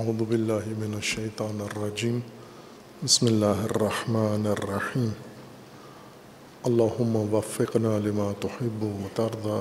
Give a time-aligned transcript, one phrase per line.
[0.00, 2.18] اعوذ باللہ من الشیطان الرجیم
[3.02, 5.08] بسم اللہ الرحمن الرحیم
[6.64, 9.58] اللہم وفقنا لما تحب و ترضى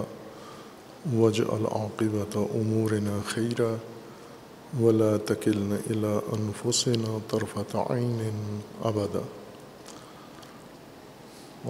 [1.16, 3.74] واجعل عاقبت امورنا خیرا
[4.82, 9.26] ولا تکلن الى انفسنا طرفت عین ابدا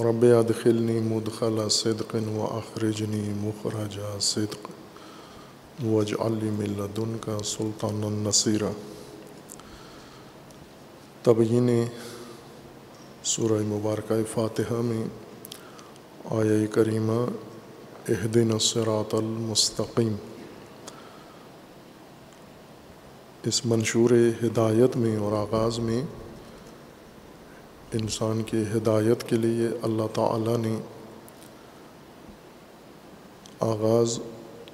[0.09, 4.69] رب ادخلنی مدخل صدق و اخرجنی مخرج صدق.
[5.83, 8.71] واجعل لي من لدنك سلطانا نصيرا.
[11.23, 11.69] تبیین
[13.23, 15.03] سورہ مبارکہ فاتحہ میں
[16.37, 17.19] آیہ کریمہ
[18.09, 20.15] اہدن الصراط المستقیم
[23.43, 24.11] اس منشور
[24.43, 26.01] ہدایت میں اور آغاز میں
[27.99, 30.75] انسان کی ہدایت کے لیے اللہ تعالیٰ نے
[33.59, 34.19] آغاز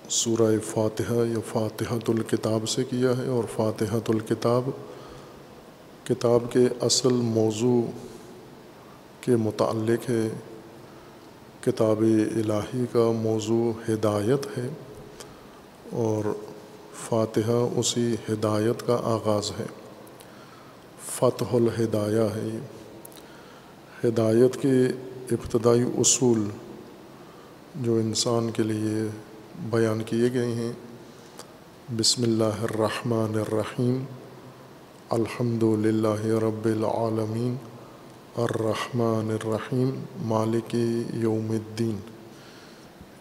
[0.10, 4.70] سورہ فاتحہ یا فاتحۃ الکتاب سے کیا ہے اور فاتحۃ الکتاب
[6.04, 7.82] کتاب کے اصل موضوع
[9.22, 10.30] کے متعلق ہے۔
[11.62, 14.68] کتاب الہی کا موضوع ہدایت ہے
[15.92, 16.34] اور
[16.94, 19.66] فاتحہ اسی ہدایت کا آغاز ہے۔
[21.12, 22.60] فتح الہدایہ ہے۔
[24.04, 24.86] ہدایت کے
[25.32, 26.48] ابتدائی اصول
[27.76, 29.27] جو انسان کے لیے
[29.60, 30.72] بیان کیے گئے ہیں۔
[31.98, 34.04] بسم اللہ الرحمن الرحیم۔
[35.10, 37.56] الحمد للہ رب العالمین۔
[38.38, 39.90] الرحمن الرحیم۔
[40.22, 40.76] مالک
[41.14, 41.98] یوم الدین۔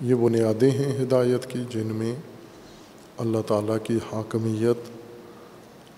[0.00, 2.14] یہ بنیادیں ہیں ہدایت کی جن میں
[3.18, 4.90] اللہ تعالیٰ کی حاکمیت،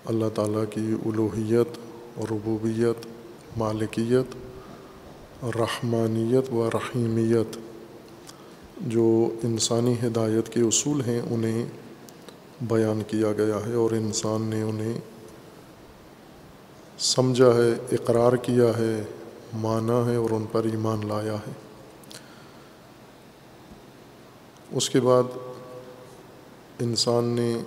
[0.05, 1.77] اللہ تعالیٰ کی الوحیت
[2.31, 3.05] ربوبیت،
[3.57, 4.35] مالکیت،
[5.43, 7.68] رحمانیت و رحیمیت۔
[8.79, 11.65] جو انسانی ہدایت کے اصول ہیں، انہیں
[12.61, 14.99] بیان کیا گیا ہے اور انسان نے انہیں
[16.99, 19.03] سمجھا ہے، اقرار کیا ہے،
[19.53, 21.51] مانا ہے اور ان پر ایمان لایا ہے۔
[24.71, 25.23] اس کے بعد
[26.79, 27.63] انسان نے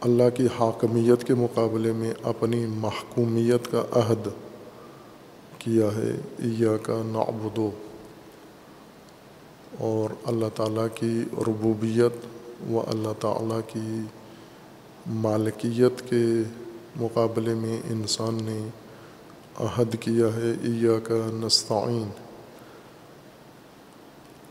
[0.00, 4.28] اللہ کی حاکمیت کے مقابلے میں اپنی محکومیت کا عہد
[5.58, 7.70] کیا ہے۔ ایا کا نعبدو۔
[9.78, 12.26] اور اللہ تعالیٰ کی ربوبیت
[12.70, 14.00] و اللہ تعالیٰ کی
[15.06, 16.24] مالکیت کے
[16.96, 18.68] مقابلے میں انسان نے
[19.64, 22.08] عہد کیا ہے ایا کا نستعین۔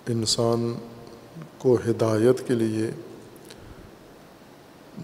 [0.08, 0.74] انسان
[1.58, 2.92] کو ہدایت کے لیے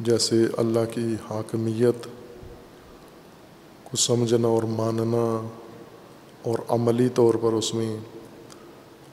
[0.01, 2.07] جیسے اللہ کی حاکمیت
[3.83, 5.47] کو سمجھنا اور ماننا
[6.41, 7.97] اور عملی طور پر اس میں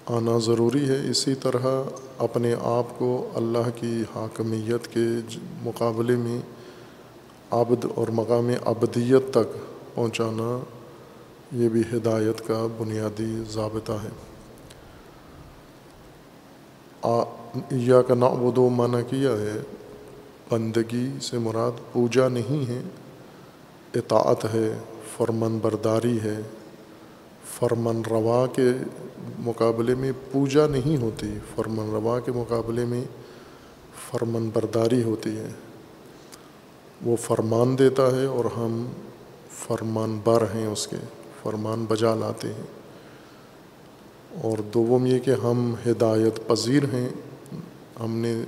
[0.06, 1.82] آنا ضروری ہے اسی طرح
[2.18, 6.38] اپنے آپ کو اللہ کی حاکمیت کے مقابلے میں
[7.50, 9.56] عبد اور مقام ابدیت تک
[9.94, 10.58] پہنچانا
[11.52, 14.08] یہ بھی ہدایت کا بنیادی ضابطہ ہے۔
[17.70, 19.60] یا کا نعبد و منع کیا ہے؟
[20.50, 22.82] بندگی سے مراد پوجا نہیں ہے،
[23.94, 24.78] اطاعت ہے
[25.16, 26.40] فرمن برداری ہے
[27.58, 28.68] فرمن روا کے
[29.38, 33.04] مقابلے میں پوجا نہیں ہوتی۔ فرمن روا کے مقابلے میں
[34.10, 35.48] فرمن برداری ہوتی ہے۔
[37.04, 38.86] وہ فرمان دیتا ہے اور ہم
[39.50, 40.96] فرمان بر ہیں اس کے،
[41.42, 42.62] فرمان بجا لاتے ہیں۔
[44.42, 47.08] اور دوم یہ کہ ہم ہدایت پذیر ہیں۔
[48.00, 48.42] ہم نے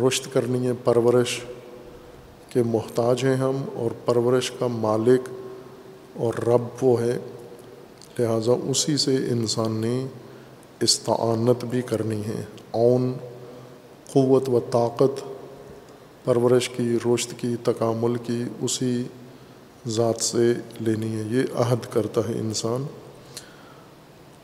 [0.00, 1.40] رشت کرنی ہے، پرورش
[2.48, 5.28] کے محتاج ہیں ہم اور پرورش کا مالک
[6.16, 7.18] اور رب وہ ہے۔
[8.18, 10.06] لہٰذا اسی سے انسان نے
[10.80, 13.12] استعانت بھی کرنی ہے۔ اون
[14.12, 15.24] قوت و طاقت،
[16.24, 19.02] پرورش کی رشت کی، تکامل کی اسی
[19.86, 22.84] ذات سے لینی ہے۔ یہ عہد کرتا ہے انسان۔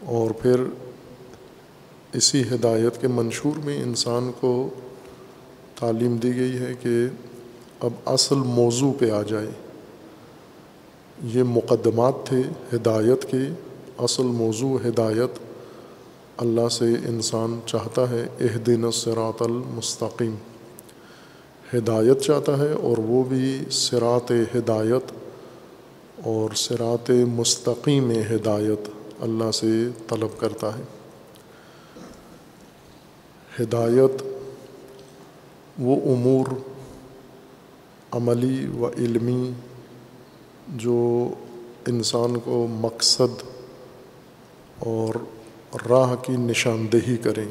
[0.04, 0.64] اور پھر
[2.12, 4.68] اسی ہدایت کے منشور میں انسان کو
[5.80, 7.06] تعلیم دی گئی ہے کہ
[7.80, 9.50] اب اصل موضوع پہ آ جائے۔
[11.24, 12.42] یہ مقدمات تھے
[12.74, 13.54] ہدایت کے
[13.98, 15.38] اصل موضوع ہدایت
[16.36, 20.34] اللہ سے انسان چاہتا ہے اہ دن سرات المستقیم۔
[21.74, 25.12] ہدایت چاہتا ہے اور وہ بھی سرات ہدایت
[26.24, 28.88] اور سرات مستقیم ہدایت
[29.20, 30.82] اللہ سے طلب کرتا ہے۔
[33.60, 34.22] ہدایت
[35.78, 36.46] وہ امور
[38.10, 39.50] عملی و علمی
[40.68, 41.28] جو
[41.86, 43.42] انسان کو مقصد
[44.78, 45.14] اور
[45.88, 47.48] راہ کی نشاندہی کریں۔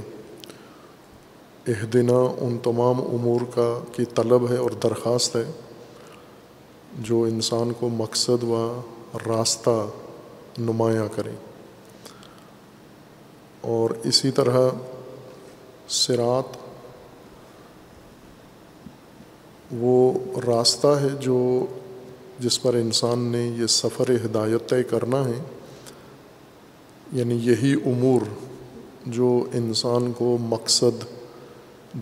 [1.68, 5.52] اہ دنا ان تمام امور کا کی طلب ہے اور درخواست ہے۔
[7.00, 8.82] جو انسان کو مقصد و
[9.28, 9.88] راستہ
[10.58, 11.36] نمایاں کریں۔
[13.62, 14.70] اور اسی طرح
[15.88, 16.58] سرات
[19.72, 21.66] وہ راستہ ہے جو
[22.40, 25.40] جس پر انسان نے یہ سفر ہدایت طے کرنا ہے
[27.12, 28.22] یعنی یہی امور
[29.06, 31.04] جو انسان کو مقصد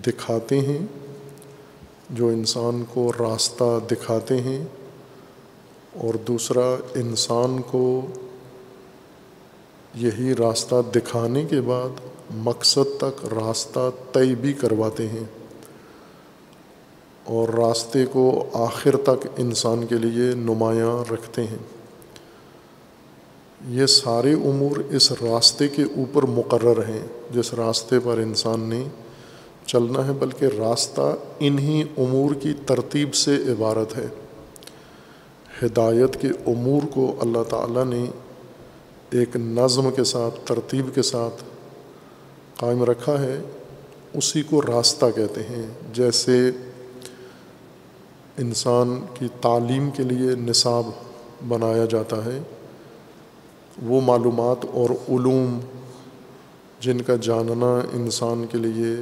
[0.05, 0.85] دکھاتے ہیں،
[2.09, 4.63] جو انسان کو راستہ دکھاتے ہیں،
[5.93, 8.07] اور دوسرا انسان کو
[9.95, 11.89] یہی راستہ دکھانے کے بعد
[12.35, 15.23] مقصد تک راستہ طے بھی کرواتے ہیں۔
[17.25, 21.57] اور راستے کو آخر تک انسان کے لیے نمایاں رکھتے ہیں۔
[23.67, 28.83] یہ سارے امور اس راستے کے اوپر مقرر ہیں جس راستے پر انسان نے
[29.65, 34.07] چلنا ہے، بلکہ راستہ انہی امور کی ترتیب سے عبارت ہے۔
[35.63, 38.05] ہدایت کے امور کو اللہ تعالیٰ نے
[39.09, 41.43] ایک نظم کے ساتھ، ترتیب کے ساتھ
[42.57, 43.41] قائم رکھا ہے،
[44.13, 46.51] اسی کو راستہ کہتے ہیں۔ جیسے
[48.37, 50.85] انسان کی تعلیم کے لیے نصاب
[51.47, 52.39] بنایا جاتا ہے۔
[53.83, 55.59] وہ معلومات اور علوم
[56.79, 59.01] جن کا جاننا انسان کے لیے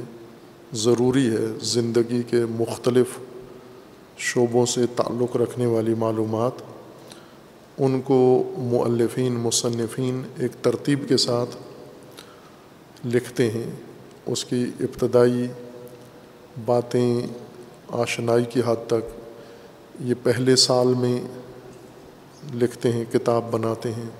[0.72, 3.06] ضروری ہے، زندگی کے مختلف
[4.18, 6.52] شعبوں سے تعلق رکھنے والی معلومات،
[7.78, 11.56] ان کو مؤلفین، مصنفین ایک ترتیب کے ساتھ
[13.06, 13.70] لکھتے ہیں۔
[14.26, 15.46] اس کی ابتدائی
[16.64, 17.20] باتیں
[17.88, 19.23] آشنائی کی حد تک
[20.00, 21.22] یہ پہلے سال میں
[22.54, 24.10] لکھتے ہیں، کتاب بناتے ہیں۔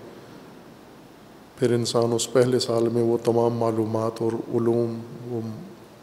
[1.58, 5.40] پھر انسان اس پہلے سال میں وہ تمام معلومات اور علوم، وہ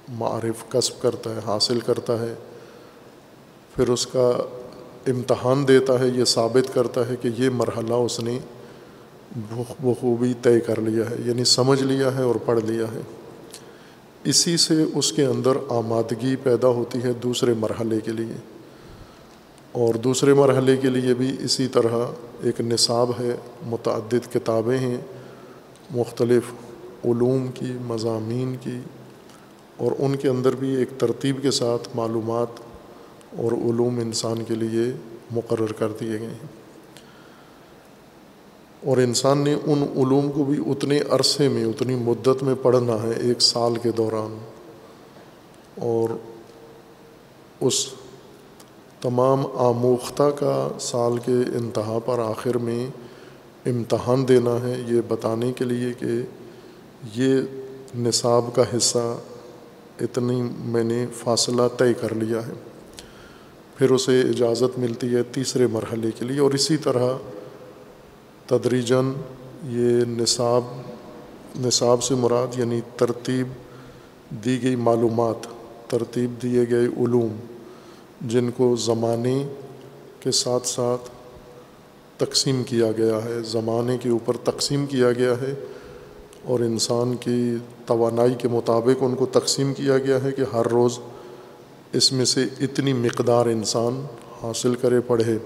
[0.09, 2.33] معرف، کسب کرتا ہے، حاصل کرتا ہے۔
[3.75, 4.31] پھر اس کا
[5.07, 8.39] امتحان دیتا ہے، یہ ثابت کرتا ہے کہ یہ مرحلہ اس نے
[9.55, 13.01] بخوبی طے کر لیا ہے یعنی سمجھ لیا ہے اور پڑھ لیا ہے۔
[14.23, 18.60] اسی سے اس کے اندر آمادگی پیدا ہوتی ہے دوسرے مرحلے کے لیے۔
[19.71, 22.05] اور دوسرے مرحلے کے لیے بھی اسی طرح
[22.43, 23.35] ایک نصاب ہے،
[23.65, 24.97] متعدد کتابیں ہیں،
[25.95, 26.43] مختلف
[27.05, 28.79] علوم کی، مضامین کی،
[29.77, 32.47] اور ان کے اندر بھی ایک ترتیب کے ساتھ معلومات
[33.37, 34.93] اور علوم انسان کے لیے
[35.31, 36.47] مقرر کر دیے گئے ہیں۔
[38.85, 43.11] اور انسان نے ان علوم کو بھی اتنے عرصے میں، اتنی مدت میں پڑھنا ہے،
[43.21, 44.37] ایک سال کے دوران۔
[45.79, 46.09] اور
[47.59, 47.87] اس
[49.01, 52.87] تمام آموختہ کا سال کے انتہا پر آخر میں
[53.65, 56.07] امتحان دینا ہے، یہ بتانے کے لیے کہ
[57.15, 57.41] یہ
[57.95, 59.17] نصاب کا حصہ
[60.01, 62.53] اتنی میں نے فاصلہ طے کر لیا ہے۔
[63.77, 67.13] پھر اسے اجازت ملتی ہے تیسرے مرحلے کے لیے۔ اور اسی طرح
[68.45, 69.13] تدریجن
[69.63, 70.63] یہ نصاب
[71.59, 73.47] نصاب سے مراد یعنی ترتیب
[74.45, 75.47] دی گئی معلومات،
[75.89, 77.35] ترتیب دیے گئے علوم۔
[78.25, 79.47] جن کو زمانے
[80.19, 81.09] کے ساتھ ساتھ
[82.17, 85.53] تقسیم کیا گیا ہے، زمانے کے اوپر تقسیم کیا گیا ہے
[86.43, 90.99] اور انسان کی توانائی کے مطابق ان کو تقسیم کیا گیا ہے کہ ہر روز
[91.93, 94.05] اس میں سے اتنی مقدار انسان
[94.43, 95.37] حاصل کرے پڑھے۔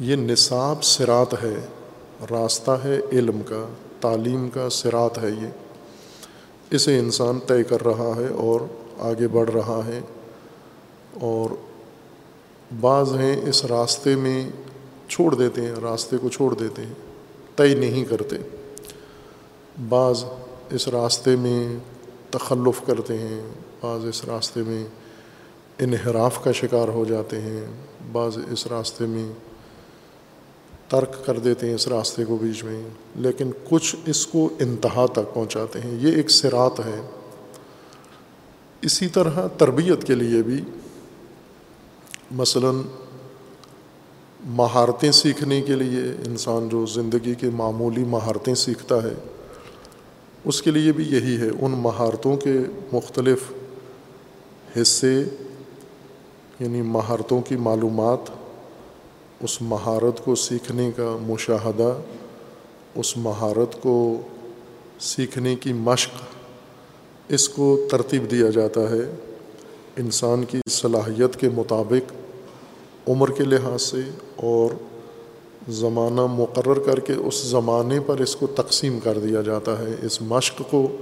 [0.00, 1.54] یہ نصاب سرات ہے،
[2.30, 3.66] راستہ ہے علم کا،
[4.00, 5.46] تعلیم کا سرات ہے یہ۔
[6.70, 8.60] اسے انسان طے کر رہا ہے اور
[8.98, 10.00] آگے بڑھ رہا ہے۔
[11.20, 11.50] اور
[12.80, 14.50] بعض ہیں اس راستے میں
[15.08, 16.92] چھوڑ دیتے ہیں، راستے کو چھوڑ دیتے ہیں،
[17.56, 18.36] طے نہیں کرتے۔
[19.88, 20.24] بعض
[20.70, 21.76] اس راستے میں
[22.30, 23.40] تخلف کرتے ہیں،
[23.80, 24.84] بعض اس راستے میں
[25.78, 27.66] انحراف کا شکار ہو جاتے ہیں،
[28.12, 29.32] بعض اس راستے میں
[30.88, 32.82] ترک کر دیتے ہیں اس راستے کو بیچ میں۔
[33.16, 37.08] لیکن کچھ اس کو انتہا تک پہنچاتے ہیں۔ یہ ایک سرات ہے۔
[38.82, 40.64] اسی طرح تربیت کے لیے بھی
[42.32, 42.82] مثلاً
[44.44, 49.14] مہارتیں سیکھنے کے لیے انسان جو زندگی کے معمولی مہارتیں سیکھتا ہے،
[50.44, 52.54] اس کے لیے بھی یہی ہے۔ ان مہارتوں کے
[52.92, 53.38] مختلف
[54.76, 55.24] حصے
[56.60, 58.30] یعنی مہارتوں کی معلومات،
[59.40, 61.96] اس مہارت کو سیکھنے کا مشاہدہ،
[62.94, 64.20] اس مہارت کو
[65.00, 66.10] سیکھنے کی مشق،
[67.28, 69.14] اس کو ترتیب دیا جاتا ہے۔
[69.96, 72.12] انسان کی صلاحیت کے مطابق
[73.08, 74.00] عمر کے لحاظ سے
[74.36, 74.70] اور
[75.68, 80.22] زمانہ مقرر کر کے اس زمانے پر اس کو تقسیم کر دیا جاتا ہے، اس
[80.22, 80.96] مشق کو،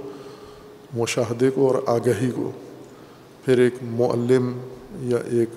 [0.93, 2.51] مشاہدے کو اور آگہی کو۔
[3.45, 4.57] پھر ایک معلم
[4.93, 5.49] یا ایک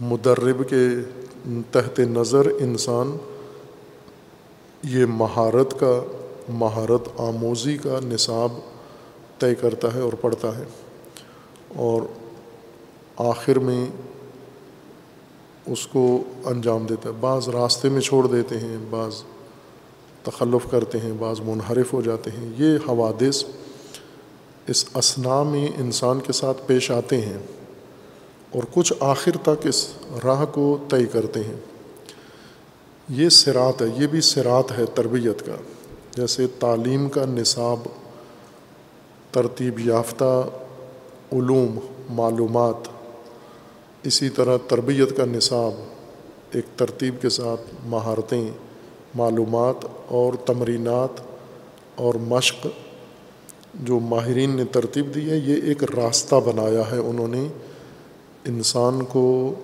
[0.00, 0.86] مدرب کے
[1.70, 3.16] تحت نظر انسان
[4.84, 6.00] یہ مہارت کا،
[6.48, 8.52] مہارت آموزی کا نصاب
[9.38, 10.64] طے کرتا ہے اور پڑھتا ہے۔
[11.76, 12.02] اور
[13.16, 13.86] آخر میں
[15.70, 19.22] اس کو انجام دیتا ہے۔ بعض راستے میں چھوڑ دیتے ہیں، بعض
[20.22, 23.44] تخلف کرتے ہیں، بعض منحرف ہو جاتے ہیں۔ یہ حوادث
[24.66, 27.38] اس اسنا میں انسان کے ساتھ پیش آتے ہیں
[28.52, 29.92] اور کچھ آخر تک اس
[30.24, 31.56] راہ کو طے کرتے ہیں۔
[33.08, 35.56] یہ سرات ہے، یہ بھی سرات ہے تربیت کا۔
[36.16, 37.78] جیسے تعلیم کا نصاب،
[39.30, 40.48] ترتیب یافتہ،
[41.32, 41.78] علوم،
[42.10, 42.99] معلومات۔
[44.02, 45.74] اسی طرح تربیت کا نصاب،
[46.52, 48.50] ایک ترتیب کے ساتھ مہارتیں،
[49.14, 49.74] معلومات
[50.08, 51.20] اور تمرینات
[51.94, 52.66] اور مشق
[53.74, 57.46] جو ماہرین نے ترتیب دی ہے، یہ ایک راستہ بنایا ہے انہوں نے
[58.44, 59.54] انسان کو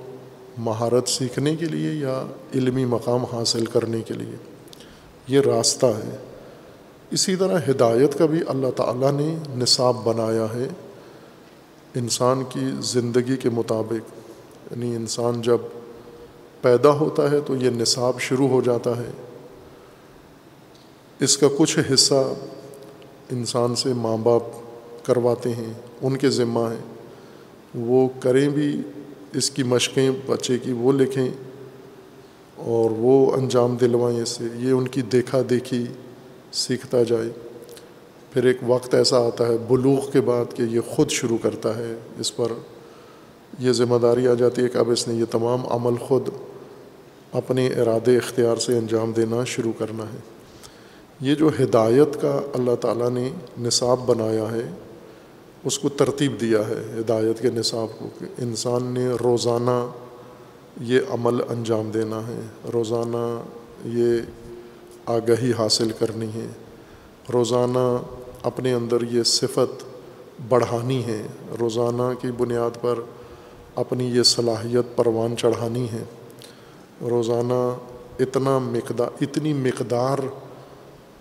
[0.58, 2.24] مہارت سیکھنے کے لیے یا
[2.54, 4.36] علمی مقام حاصل کرنے کے لیے۔
[5.28, 6.16] یہ راستہ ہے۔
[7.10, 10.68] اسی طرح ہدایت کا بھی اللہ تعالیٰ نے نصاب بنایا ہے۔
[11.94, 14.15] انسان کی زندگی کے مطابق
[14.70, 15.58] یعنی انسان جب
[16.62, 19.10] پیدا ہوتا ہے تو یہ نصاب شروع ہو جاتا ہے۔
[21.20, 22.34] اس کا کچھ حصہ
[23.30, 24.42] انسان سے ماں باپ
[25.06, 26.94] کرواتے ہیں، ان کے ذمہ ہیں۔
[27.74, 28.82] وہ کریں بھی،
[29.32, 31.28] اس کی مشقیں بچے کی وہ لکھیں
[32.56, 35.86] اور وہ انجام دلوائیں اس سے، یہ ان کی دیکھا دیکھی
[36.52, 37.28] سیکھتا جائے۔
[38.32, 41.94] پھر ایک وقت ایسا آتا ہے بلوغ کے بعد کہ یہ خود شروع کرتا ہے
[42.18, 42.52] اس پر۔
[43.58, 46.28] یہ ذمہ داری آ جاتی ہے کہ اب اس نے یہ تمام عمل خود
[47.32, 50.18] اپنے ارادے اختیار سے انجام دینا شروع کرنا ہے۔
[51.20, 54.70] یہ جو ہدایت کا اللہ تعالیٰ نے نصاب بنایا ہے،
[55.64, 59.90] اس کو ترتیب دیا ہے۔ ہدایت کے نصاب کو کہ انسان نے روزانہ
[60.80, 62.40] یہ عمل انجام دینا ہے۔
[62.72, 63.42] روزانہ
[63.84, 64.18] یہ
[65.06, 66.46] آگہی حاصل کرنی ہے۔
[67.32, 67.96] روزانہ
[68.42, 69.84] اپنے اندر یہ صفت
[70.48, 71.22] بڑھانی ہے۔
[71.60, 72.98] روزانہ کی بنیاد پر
[73.76, 76.02] اپنی یہ صلاحیت پروان چڑھانی ہے۔
[77.00, 77.74] روزانہ
[78.22, 80.18] اتنا مقدار اتنی مقدار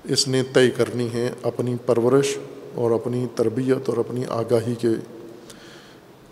[0.03, 2.37] اس نے طے کرنی ہے اپنی پرورش
[2.75, 4.87] اور اپنی تربیت اور اپنی آگاہی کے۔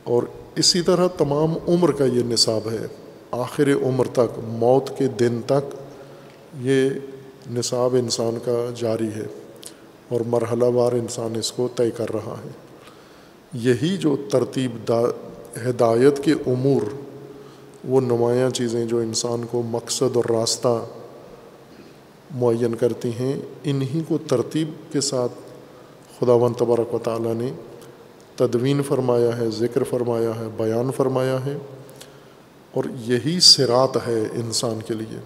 [0.04, 0.24] اور
[0.56, 2.88] اسی طرح تمام عمر کا یہ نصاب ہے۔
[3.32, 5.76] آخر عمر تک، موت کے دن تک
[6.60, 6.90] یہ
[7.52, 9.26] نصاب انسان کا جاری ہے
[10.10, 12.52] اور مرحلہ وار انسان اس کو طے کر رہا ہے۔
[13.54, 15.02] یہی جو ترتیب دا
[15.58, 16.82] ہدایت کے امور،
[17.84, 20.86] وہ نمایاں چیزیں جو انسان کو مقصد اور راستہ
[22.36, 25.32] معین کرتی ہیں، انہی کو ترتیب کے ساتھ
[26.20, 27.52] خدا و تبارک و تعالیٰ نے
[28.36, 31.58] تدوین فرمایا ہے، ذکر فرمایا ہے، بیان فرمایا ہے،
[32.72, 35.20] اور یہی سرات ہے انسان کے لیے۔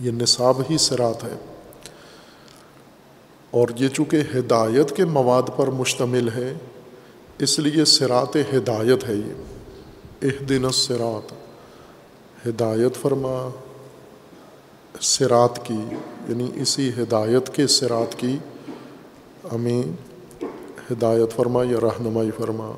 [0.00, 1.34] یہ نصاب ہی سرات ہے۔
[3.50, 6.54] اور یہ چونکہ ہدایت کے مواد پر مشتمل ہے
[7.40, 9.32] اس لیے سرات ہدایت ہے یہ۔
[10.22, 11.32] اح دن سرات
[12.46, 13.48] ہدایت فرما۔
[15.00, 15.80] سرات کی
[16.28, 18.36] یعنی اسی ہدایت کے سرات کی۔
[19.52, 19.82] ہمیں
[20.90, 22.72] ہدایت فرما یا رہنمائی فرما۔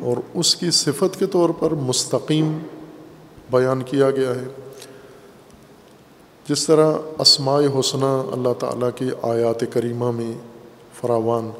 [0.00, 2.58] اور اس کی صفت کے طور پر مستقیم
[3.50, 4.46] بیان کیا گیا ہے۔
[6.48, 10.32] جس طرح اسماء حسنہ اللہ تعالیٰ کی آیات کریمہ میں
[11.00, 11.50] فراوان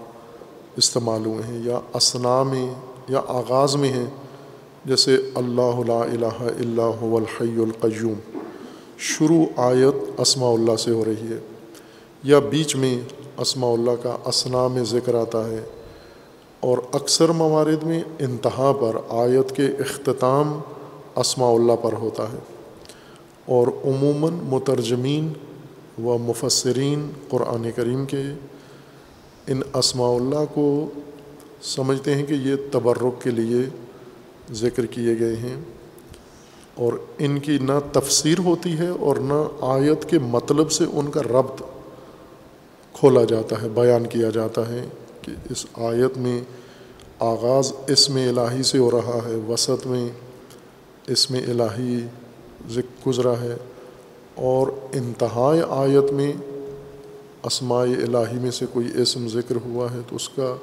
[0.77, 2.75] استعمال ہوئے ہیں، یا اسنا میں،
[3.09, 4.07] یا آغاز میں ہیں۔
[4.85, 8.39] جیسے اللہ لا الہ الا هو الحی القیوم۔
[8.99, 11.39] شروع آیت اسماء اللہ سے ہو رہی ہے۔
[12.23, 13.01] یا بیچ میں
[13.39, 15.65] اسماء اللہ کا اسنا میں ذکر آتا ہے۔
[16.61, 20.59] اور اکثر موارد میں انتہا پر آیت کے اختتام
[21.17, 22.39] اسماء اللہ پر ہوتا ہے۔
[23.47, 25.33] اور عموماً مترجمین
[26.05, 28.23] و مفسرین قرآن کریم کے
[29.49, 30.67] ان اسماء اللہ کو
[31.63, 33.63] سمجھتے ہیں کہ یہ تبرک کے لیے
[34.55, 35.57] ذکر کیے گئے ہیں
[36.75, 41.23] اور ان کی نہ تفسیر ہوتی ہے اور نہ آیت کے مطلب سے ان کا
[41.23, 41.63] ربط
[42.95, 44.85] کھولا جاتا ہے، بیان کیا جاتا ہے
[45.23, 46.41] کہ اس آیت میں
[47.19, 50.09] آغاز اس میں الہی سے ہو رہا ہے، وسط میں
[51.07, 51.99] اس میں الہی
[52.71, 53.57] ذکر گزرا ہے
[54.51, 56.33] اور انتہائی آیت میں
[57.47, 60.57] اسماء الہی میں سے کوئی اسم ذکر ہوا ہے تو اس کا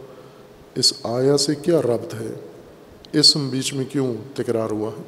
[0.75, 2.27] اس آیا سے کیا ربط ہے؟
[3.13, 5.03] اسم بیچ میں کیوں تکرار ہوا ہے؟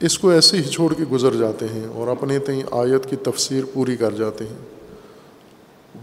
[0.00, 3.64] اس کو ایسے ہی چھوڑ کے گزر جاتے ہیں اور اپنے تئیں آیت کی تفسیر
[3.72, 4.58] پوری کر جاتے ہیں۔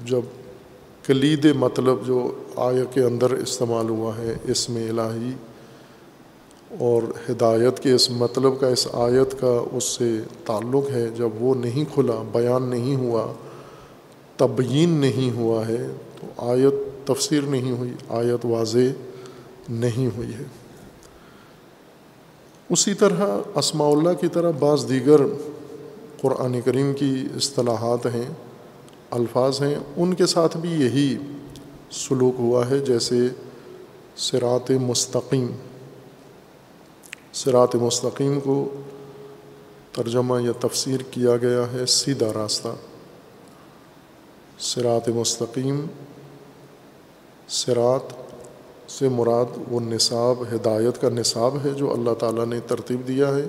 [0.06, 0.22] جب
[1.06, 5.32] کلید مطلب جو آیت کے اندر استعمال ہوا ہے اس میں الہی
[6.80, 11.56] اور ہدایت کے اس مطلب کا، اس آیت کا اس سے تعلق ہے، جب وہ
[11.56, 13.34] نہیں کھلا، بیان نہیں ہوا
[14.40, 15.88] تبیین نہیں ہوا ہے،
[16.22, 18.78] تو آیت تفسیر نہیں ہوئی، آیت واضح
[19.70, 20.44] نہیں ہوئی ہے۔
[22.70, 25.22] اسی طرح اسماء اللہ کی طرح بعض دیگر
[26.22, 28.30] قرآن کریم کی اصطلاحات ہیں،
[29.12, 31.18] الفاظ ہیں، ان کے ساتھ بھی یہی
[31.92, 33.28] سلوک ہوا ہے، جیسے
[34.16, 35.48] سرات مستقیم۔
[37.34, 38.70] سرات مستقیم کو
[39.92, 42.68] ترجمہ یا تفسیر کیا گیا ہے، سیدھا راستہ۔
[44.60, 45.86] سرات مستقیم
[47.48, 48.14] سرات
[48.92, 53.46] سے مراد وہ نصاب، ہدایت کا نصاب ہے جو اللہ تعالیٰ نے ترتیب دیا ہے،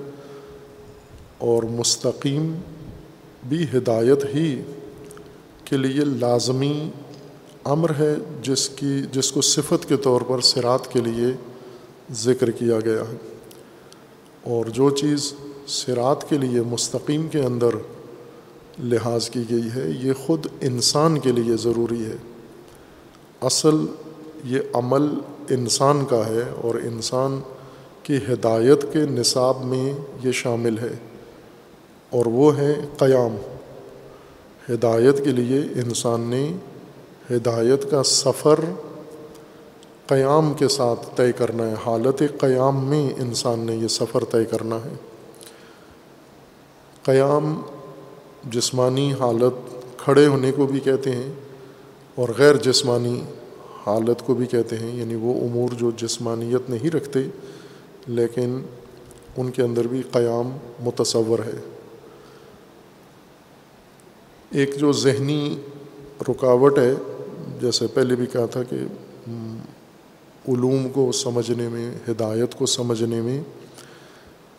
[1.37, 2.53] اور مستقیم
[3.47, 4.61] بھی ہدایت ہی
[5.65, 6.89] کے لیے لازمی
[7.63, 11.33] امر ہے، جس کی، جس کو صفت کے طور پر سرات کے لیے
[12.13, 13.17] ذکر کیا گیا ہے۔
[14.43, 15.33] اور جو چیز
[15.67, 17.75] سرات کے لیے مستقیم کے اندر
[18.81, 22.15] لحاظ کی گئی ہے، یہ خود انسان کے لیے ضروری ہے۔
[23.41, 23.75] اصل
[24.45, 25.07] یہ عمل
[25.49, 27.39] انسان کا ہے اور انسان
[28.03, 30.91] کی ہدایت کے نصاب میں یہ شامل ہے۔
[32.09, 33.35] اور وہ ہے قیام۔
[34.73, 36.53] ہدایت کے لیے انسان نے
[37.31, 38.59] ہدایت کا سفر
[40.07, 44.75] قیام کے ساتھ طے کرنا ہے۔ حالت قیام میں انسان نے یہ سفر طے کرنا
[44.75, 44.93] ہے۔
[47.03, 47.61] قیام
[48.49, 49.53] جسمانی حالت
[49.97, 51.31] کھڑے ہونے کو بھی کہتے ہیں
[52.15, 53.21] اور غیر جسمانی
[53.85, 57.19] حالت کو بھی کہتے ہیں یعنی وہ امور جو جسمانیت نہیں رکھتے،
[58.07, 58.61] لیکن
[59.37, 61.59] ان کے اندر بھی قیام متصور ہے۔
[64.51, 65.61] ایک جو ذہنی
[66.29, 66.93] رکاوٹ ہے،
[67.61, 68.75] جیسے پہلے بھی کہا تھا کہ
[70.47, 73.41] علوم کو سمجھنے میں، ہدایت کو سمجھنے میں،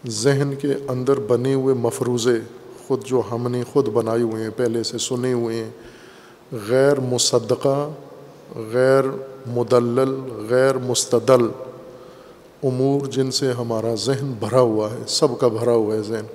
[0.09, 2.39] ذہن کے اندر بنے ہوئے مفروضے
[2.93, 5.71] خود جو ہم نے خود بنائے ہوئے ہیں، پہلے سے سنے ہوئے ہیں۔
[6.69, 7.91] غیر مصدقہ،
[8.73, 9.05] غیر
[9.47, 10.15] مدلل،
[10.49, 11.49] غیر مستدل
[12.63, 16.27] امور جن سے ہمارا ذہن بھرا ہوا ہے، سب کا بھرا ہوا ہے ذہن۔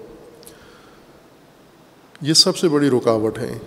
[2.21, 3.57] یہ سب سے بڑی رکاوٹ ہے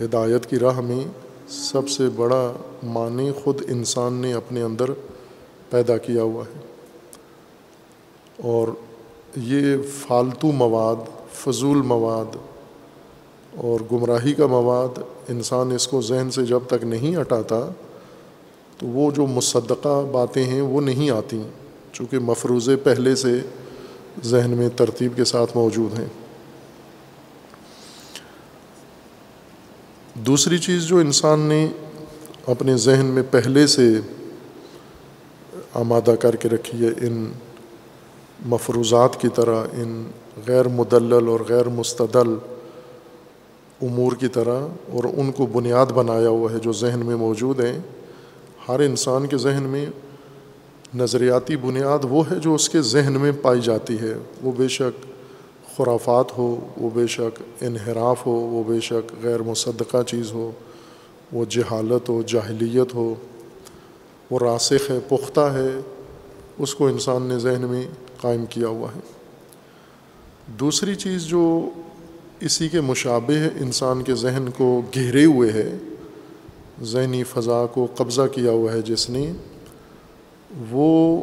[0.00, 1.04] ہدایت کی راہ میں
[1.48, 4.84] سب سے بڑا معنی خود انسان نے اپنے اندر
[5.70, 6.60] پیدا کیا ہوا ہے۔
[8.42, 8.68] اور
[9.36, 10.96] یہ فالتو مواد
[11.34, 12.36] فضول مواد
[13.56, 17.68] اور گمراہی کا مواد انسان اس کو ذہن سے جب تک نہیں ہٹاتا،
[18.78, 21.42] تو وہ جو مصدقہ باتیں ہیں وہ نہیں آتی،
[21.92, 23.40] چونکہ مفروضے پہلے سے
[24.24, 26.06] ذہن میں ترتیب کے ساتھ موجود ہیں۔
[30.14, 31.68] دوسری چیز جو انسان نے
[32.46, 33.88] اپنے ذہن میں پہلے سے
[35.74, 37.32] آمادہ کر کے رکھی ہے، ان
[38.46, 40.10] مفروضات کی طرح، ان
[40.48, 42.34] غیر مدلل اور غیر مستدل
[43.82, 44.60] امور کی طرح
[44.92, 47.78] اور ان کو بنیاد بنایا ہوا ہے جو ذہن میں موجود ہیں۔
[48.68, 49.86] ہر انسان کے ذہن میں
[50.94, 55.06] نظریاتی بنیاد وہ ہے جو اس کے ذہن میں پائی جاتی ہے۔ وہ بے شک
[55.76, 60.50] خرافات ہو، وہ بے شک انحراف ہو، وہ بے شک غیر مصدقہ چیز ہو،
[61.32, 63.14] وہ جہالت ہو، جاہلیت ہو،
[64.30, 65.68] وہ راسخ ہے، پختہ ہے،
[66.58, 67.82] اس کو انسان نے ذہن میں
[68.20, 69.21] قائم کیا ہوا ہے۔
[70.46, 71.70] دوسری چیز جو
[72.40, 75.78] اسی کے مشابہ انسان کے ذہن کو گھیرے ہوئے ہے،
[76.82, 79.32] ذہنی فضا کو قبضہ کیا ہوا ہے جس نے،
[80.70, 81.22] وہ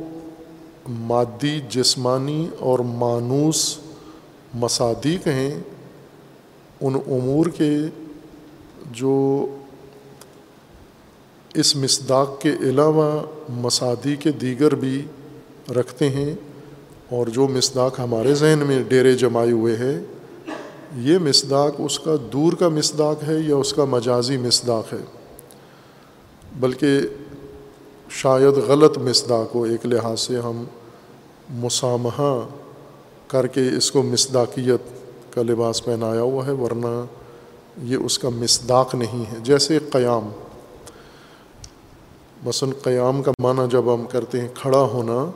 [0.90, 3.78] مادی، جسمانی اور مانوس
[4.54, 5.60] مصادیق ہیں۔
[6.82, 7.78] ان امور کے
[8.92, 9.46] جو
[11.54, 15.06] اس مصداق کے علاوہ مسادی کے دیگر بھی
[15.70, 16.34] رکھتے ہیں۔
[17.12, 20.00] اور جو مصداق ہمارے ذہن میں ڈیرے جمائے ہوئے ہے
[20.96, 24.98] یہ مصداق اس کا دور کا مصداق ہے یا اس کا مجازی مصداق ہے؟
[26.60, 27.00] بلکہ
[28.10, 30.64] شاید غلط مصداق ہو، ایک لحاظ سے ہم
[31.50, 32.48] مسامحہ
[33.28, 34.82] کر کے اس کو مصداقیت
[35.34, 37.06] کا لباس پہنایا ہوا ہے، ورنہ
[37.84, 40.30] یہ اس کا مصداق نہیں ہے۔ جیسے قیام۔
[42.46, 45.32] مثلاً قیام کا معنی جب ہم کرتے ہیں کھڑا ہونا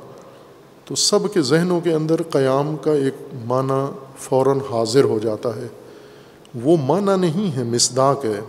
[0.85, 3.13] تو سب کے ذہنوں کے اندر قیام کا ایک
[3.45, 5.67] معنی فوراً حاضر ہو جاتا ہے۔
[6.63, 8.39] وہ معنی نہیں ہے مصداق ہے۔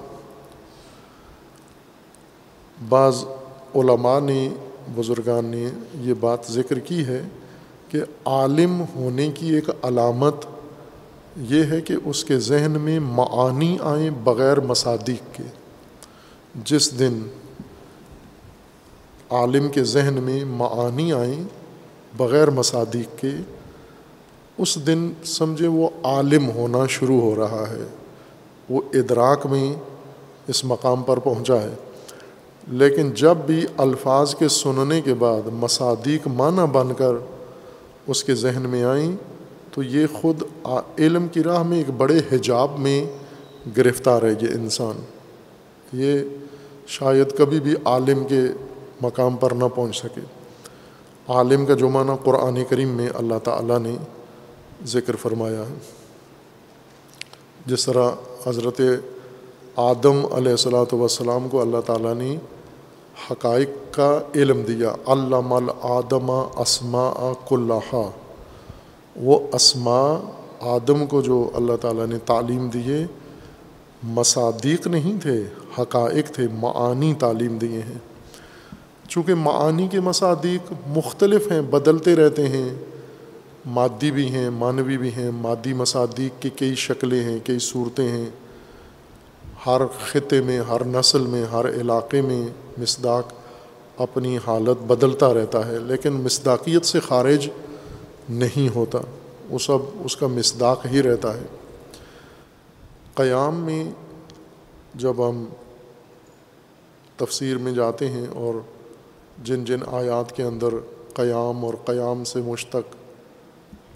[2.89, 3.25] بعض
[3.75, 4.49] علماء نے،
[4.95, 5.69] بزرگان نے
[6.01, 7.23] یہ بات ذکر کی ہے
[7.89, 10.35] کہ عالم ہونے کی ایک علامت
[11.37, 15.43] یہ ہے کہ اس کے ذہن میں معانی آئیں بغیر مصادق کے۔
[16.65, 17.23] جس دن
[19.31, 21.45] عالم کے ذہن میں معانی آئیں
[22.17, 23.29] بغیر مصادیق کے
[24.59, 27.85] اس دن سمجھے وہ عالم ہونا شروع ہو رہا ہے۔
[28.71, 29.75] وہ ادراک میں
[30.49, 31.75] اس مقام پر پہنچا ہے۔
[32.69, 37.13] لیکن جب بھی الفاظ کے سننے کے بعد مصادیق معنی بن کر
[38.07, 39.17] اس کے ذہن میں آئیں
[39.71, 40.43] تو یہ خود
[40.99, 43.07] علم کی راہ میں ایک بڑے حجاب میں
[43.77, 45.05] گرفتار ہے یہ انسان۔
[45.93, 46.19] یہ
[46.87, 48.41] شاید کبھی بھی عالم کے
[49.01, 50.44] مقام پر نہ پہنچ سکے۔
[51.29, 53.97] عالم کا جو معنی قرآن کریم میں اللہ تعالیٰ نے
[54.87, 55.75] ذکر فرمایا ہے۔
[57.67, 58.11] جس طرح
[58.47, 58.81] حضرت
[59.77, 62.37] آدم علیہ السلاۃ وسلام کو اللہ تعالیٰ نے
[63.31, 68.11] حقائق کا علم دیا۔ علامہ العدم اسما کلّہ
[69.17, 73.07] وہ اسما آدم کو جو اللہ تعالیٰ نے تعلیم دیے،
[74.03, 75.45] مصادیق نہیں تھے،
[75.79, 78.14] حقائق تھے، معانی تعلیم دیے ہیں۔
[79.15, 82.75] چونکہ معانی کے مصادیق مختلف ہیں، بدلتے رہتے ہیں۔
[83.67, 88.31] مادی بھی ہیں، معنوی بھی ہیں۔ مادی مصادیق کی کئی شکلیں ہیں، کئی صورتیں ہیں۔
[89.67, 92.47] ہر خطے میں، ہر نسل میں، ہر علاقے میں
[92.79, 93.33] مصداق
[93.97, 97.49] اپنی حالت بدلتا رہتا ہے، لیکن مصداقیت سے خارج
[98.29, 98.99] نہیں ہوتا۔
[99.51, 101.43] وہ سب، اس کا مصداق ہی رہتا ہے۔
[103.15, 103.91] قیام میں
[104.95, 105.45] جب ہم
[107.17, 108.55] تفسیر میں جاتے ہیں اور
[109.43, 110.69] جن جن آیات کے اندر
[111.15, 112.97] قیام اور قیام سے مشتق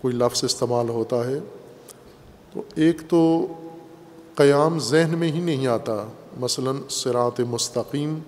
[0.01, 1.39] کوئی لفظ استعمال ہوتا ہے،
[2.53, 3.47] تو ایک تو
[4.35, 6.09] قیام ذہن میں ہی نہیں آتا۔
[6.41, 8.19] مثلاً سرات مستقیم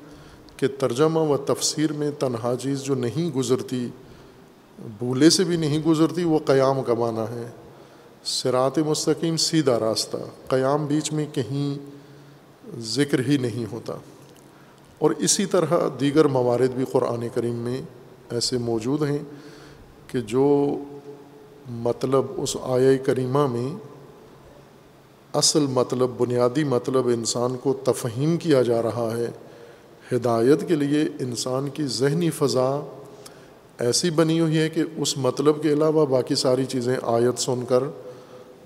[0.57, 3.89] کے ترجمہ و تفسیر میں تنہا چیز جو نہیں گزرتی،
[4.99, 7.51] بھولے سے بھی نہیں گزرتی، وہ قیام کا معنی ہے۔
[8.25, 10.17] سرات مستقیم سیدھا راستہ،
[10.49, 11.79] قیام بیچ میں کہیں
[12.79, 13.95] ذکر ہی نہیں ہوتا۔
[15.01, 17.81] اور اسی طرح دیگر موارد بھی قرآن کریم میں
[18.31, 19.19] ایسے موجود ہیں
[20.07, 20.47] کہ جو
[21.71, 23.69] مطلب اس آیا کریمہ میں
[25.35, 29.31] اصل مطلب بنیادی مطلب انسان کو تفہیم کیا جا رہا ہے،
[30.13, 32.69] ہدایت کے لیے انسان کی ذہنی فضا
[33.79, 37.85] ایسی بنی ہوئی ہے کہ اس مطلب کے علاوہ باقی ساری چیزیں آیت سن کر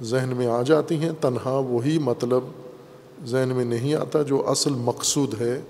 [0.03, 2.45] ذہن میں آ جاتی ہیں، تنہا وہی مطلب
[3.27, 5.61] ذہن میں نہیں آتا جو اصل مقصود ہے۔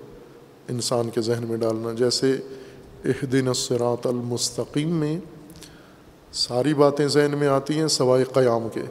[0.69, 2.37] انسان کے ذہن میں ڈالنا۔ جیسے
[3.05, 5.19] اح دن الصراط المستقیم میں
[6.33, 8.81] ساری باتیں ذہن میں آتی ہیں سوائے قیام کے۔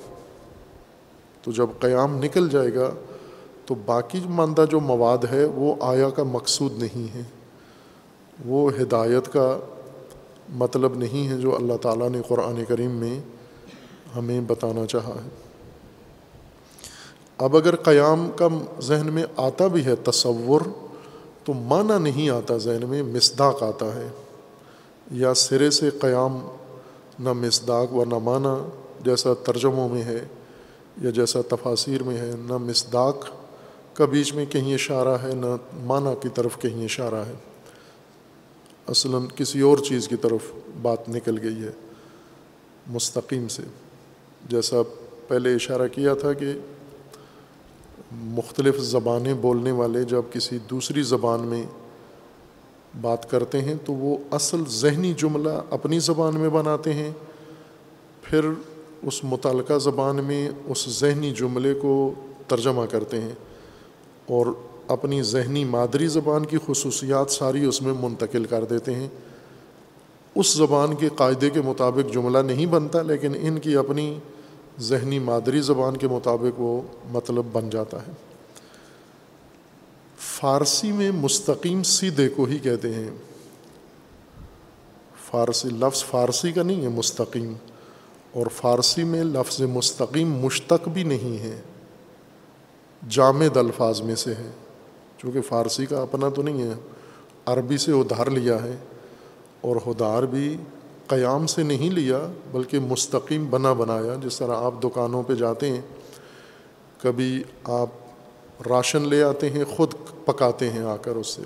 [1.43, 2.91] تو جب قیام نکل جائے گا
[3.67, 7.23] تو باقی ماندہ جو مواد ہے وہ آیا کا مقصود نہیں ہے۔
[8.45, 9.59] وہ ہدایت کا
[10.49, 13.21] مطلب نہیں ہے جو اللہ تعالیٰ نے قرآن کریم میں
[14.17, 15.29] ہمیں بتانا چاہا ہے۔
[17.39, 18.49] اب اگر قیام کا
[18.81, 20.61] ذہن میں آتا بھی ہے تصور
[21.45, 24.09] تو معنی نہیں آتا ذہن میں، مصداق آتا ہے۔
[25.13, 26.57] یا سرے سے قیام،
[27.19, 28.69] نہ مصداق و نہ معنی
[29.05, 30.25] جیسا ترجموں میں ہے
[31.03, 33.27] یا جیسا تفاصیر میں ہے، نہ مصداق
[33.95, 37.33] کا بیچ میں کہیں اشارہ ہے، نہ معنی کی طرف کہیں اشارہ ہے۔
[38.87, 40.41] اصلاً کسی اور چیز کی طرف
[40.83, 41.71] بات نکل گئی ہے،
[42.87, 43.63] مستقیم سے۔
[44.49, 44.77] جیسا
[45.29, 46.53] پہلے اشارہ کیا تھا کہ
[48.23, 51.65] مختلف زبانیں بولنے والے جب کسی دوسری زبان میں
[53.01, 57.11] بات کرتے ہیں تو وہ اصل ذہنی جملہ اپنی زبان میں بناتے ہیں،
[58.23, 58.49] پھر
[59.03, 62.15] اس متعلقہ زبان میں اس ذہنی جملے کو
[62.49, 63.33] ترجمہ کرتے ہیں
[64.27, 64.47] اور
[64.89, 69.09] اپنی ذہنی مادری زبان کی خصوصیات ساری اس میں منتقل کر دیتے ہیں۔
[70.35, 74.19] اس زبان کے قاعدے کے مطابق جملہ نہیں بنتا، لیکن ان کی اپنی
[74.79, 78.13] ذہنی مادری زبان کے مطابق وہ مطلب بن جاتا ہے۔
[80.19, 83.11] فارسی میں مستقیم سیدھے کو ہی کہتے ہیں۔
[85.31, 87.53] فارسی لفظ فارسی کا نہیں ہے، مستقیم۔
[88.33, 91.61] اور فارسی میں لفظ مستقیم مشتق بھی نہیں ہے۔
[93.09, 94.51] جامد الفاظ میں سے ہے۔
[95.19, 96.75] چونکہ فارسی کا اپنا تو نہیں ہے،
[97.47, 98.77] عربی سے ادھار لیا ہے۔
[99.61, 100.57] اور ہدار بھی
[101.07, 102.19] قیام سے نہیں لیا،
[102.53, 105.81] بلکہ مستقیم بنا بنایا، جس طرح آپ دکانوں پہ جاتے ہیں،
[107.03, 111.43] کبھی آپ راشن لے آتے ہیں، خود پکاتے ہیں آ کر اس سے،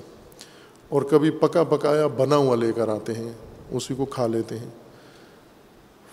[0.88, 3.32] اور کبھی پکا پکایا بنا ہوا لے کر آتے ہیں،
[3.70, 4.70] اسی کو کھا لیتے ہیں۔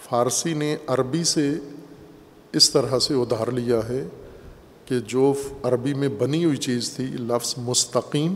[0.10, 1.54] فارسی نے عربی سے
[2.52, 4.04] اس طرح سے ادھار لیا ہے
[4.86, 8.36] کہ جو عربی میں بنی ہوئی چیز تھی، لفظ مستقیم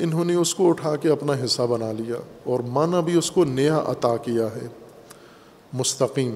[0.00, 3.44] انہوں نے اس کو اٹھا کے اپنا حصہ بنا لیا اور معنی بھی اس کو
[3.44, 4.66] نیا عطا کیا ہے۔
[5.72, 6.34] مستقیم،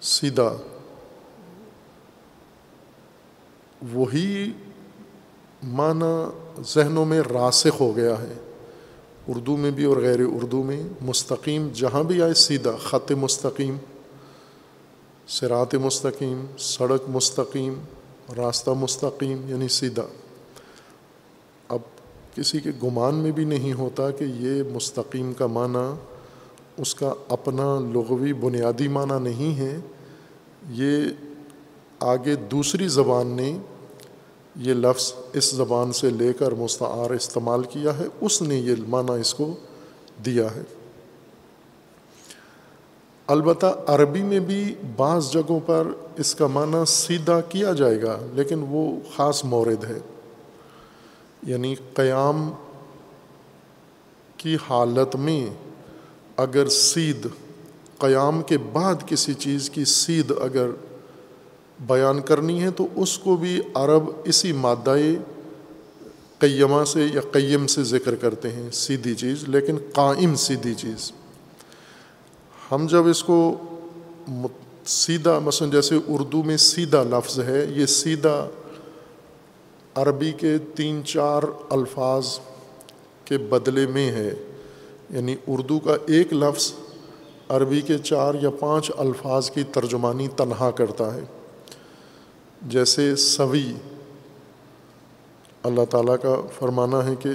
[0.00, 0.56] سیدھا۔
[3.92, 4.52] وہی
[5.62, 6.30] معنی
[6.74, 8.34] ذہنوں میں راسخ ہو گیا ہے۔
[9.28, 13.76] اردو میں بھی اور غیر اردو میں مستقیم، جہاں بھی آئے سیدھا، خط مستقیم
[15.28, 17.74] سرات مستقیم، سڑک مستقیم،
[18.36, 20.06] راستہ مستقیم یعنی سیدھا۔
[22.34, 25.94] کسی کے گمان میں بھی نہیں ہوتا کہ یہ مستقیم کا معنی،
[26.82, 29.78] اس کا اپنا لغوی بنیادی معنی نہیں ہے۔
[30.70, 31.04] یہ
[32.00, 33.58] آگے دوسری زبان نے
[34.56, 39.20] یہ لفظ اس زبان سے لے کر مستعار استعمال کیا ہے، اس نے یہ معنی
[39.20, 39.54] اس کو
[40.24, 40.62] دیا ہے۔
[43.26, 48.64] البتہ عربی میں بھی بعض جگہوں پر اس کا معنی سیدھا کیا جائے گا، لیکن
[48.68, 49.98] وہ خاص مورد ہے۔
[51.42, 52.50] یعنی قیام
[54.36, 55.46] کی حالت میں
[56.36, 57.26] اگر سید،
[57.98, 60.70] قیام کے بعد کسی چیز کی سید اگر
[61.86, 64.96] بیان کرنی ہے تو اس کو بھی عرب اسی مادہ
[66.38, 71.12] قیمہ سے یا قیم سے ذکر کرتے ہیں، سیدھی چیز، لیکن قائم سیدھی چیز۔
[72.72, 73.56] ہم جب اس کو
[74.86, 78.48] سیدھا، مثلاً جیسے اردو میں سیدھا لفظ ہے، یہ سیدھا
[79.94, 82.38] عربی کے تین چار الفاظ
[83.24, 84.34] کے بدلے میں ہے
[85.10, 86.72] یعنی اردو کا ایک لفظ
[87.48, 91.20] عربی کے چار یا پانچ الفاظ کی ترجمانی تنہا کرتا ہے۔
[92.62, 93.72] جیسے سوی،
[95.62, 97.30] اللہ تعالیٰ کا فرمانا ہے کہ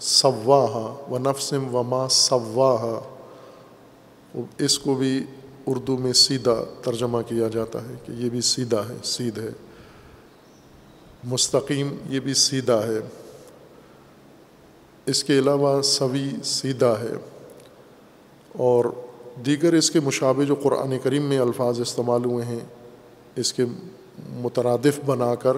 [0.00, 3.00] سواہا و نفسم و ما سواہا۔
[4.58, 5.24] اس کو بھی
[5.66, 9.50] اردو میں سیدھا ترجمہ کیا جاتا ہے کہ یہ بھی سیدھا ہے سیدھ ہے۔
[11.24, 12.98] مستقیم یہ بھی سیدھا ہے۔
[15.06, 17.12] اس کے علاوہ سوی سیدھا ہے۔
[18.52, 18.84] اور
[19.46, 22.58] دیگر اس کے مشابہ جو قرآن کریم میں الفاظ استعمال ہوئے ہیں،
[23.36, 23.64] اس کے
[24.30, 25.56] مترادف بنا کر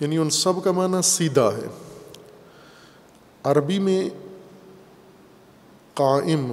[0.00, 1.66] یعنی ان سب کا معنی سیدھا ہے۔
[3.44, 4.10] عربی میں
[5.94, 6.52] قائم،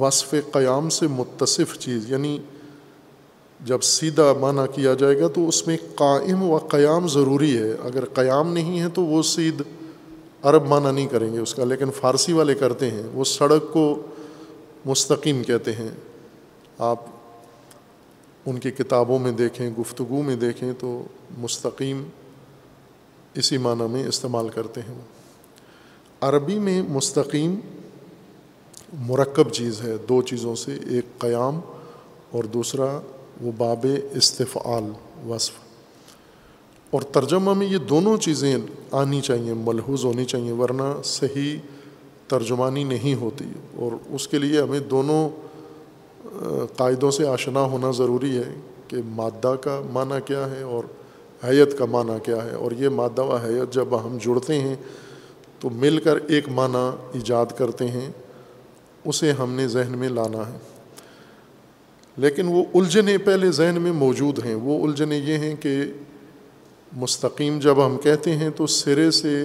[0.00, 2.38] وصف قیام سے متصف چیز یعنی
[3.64, 8.04] جب سیدھا معنی کیا جائے گا تو اس میں قائم و قیام ضروری ہے۔ اگر
[8.04, 9.62] قیام نہیں ہے تو وہ سید
[10.42, 14.02] عرب معنی نہیں کریں گے اس کا، لیکن فارسی والے کرتے ہیں۔ وہ سڑک کو
[14.84, 15.88] مستقیم کہتے ہیں۔
[16.78, 17.00] آپ
[18.46, 21.02] ان کی کتابوں میں دیکھیں، گفتگو میں دیکھیں تو
[21.38, 22.04] مستقیم
[23.34, 25.00] اسی معنی میں استعمال کرتے ہیں۔
[26.20, 27.54] عربی میں مستقیم
[28.92, 31.60] مرکب چیز ہے، دو چیزوں سے، ایک قیام
[32.30, 33.00] اور دوسرا
[33.40, 34.84] وہ باب استفعال،
[35.28, 35.54] وصف۔
[36.90, 38.56] اور ترجمہ میں یہ دونوں چیزیں
[38.90, 41.56] آنی چاہیے، ملحوظ ہونی چاہیے، ورنہ صحیح
[42.28, 43.44] ترجمانی نہیں ہوتی۔
[43.76, 45.28] اور اس کے لیے ہمیں دونوں
[46.76, 48.54] قاعدوں سے آشنا ہونا ضروری ہے
[48.88, 50.84] کہ مادہ کا معنی کیا ہے اور
[51.48, 54.76] حیت کا معنی کیا ہے۔ اور یہ مادہ و حیت جب ہم جڑتے ہیں
[55.60, 58.12] تو مل کر ایک معنی ایجاد کرتے ہیں،
[59.04, 60.77] اسے ہم نے ذہن میں لانا ہے۔
[62.18, 65.82] لیکن وہ الجھنیں پہلے ذہن میں موجود ہیں۔ وہ الجھنیں یہ ہیں کہ
[66.96, 69.44] مستقیم جب ہم کہتے ہیں تو سرے سے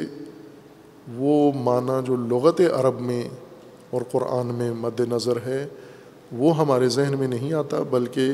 [1.15, 3.23] وہ معنی جو لغت عرب میں
[3.89, 5.67] اور قرآن میں مد نظر ہے،
[6.31, 8.31] وہ ہمارے ذہن میں نہیں آتا، بلکہ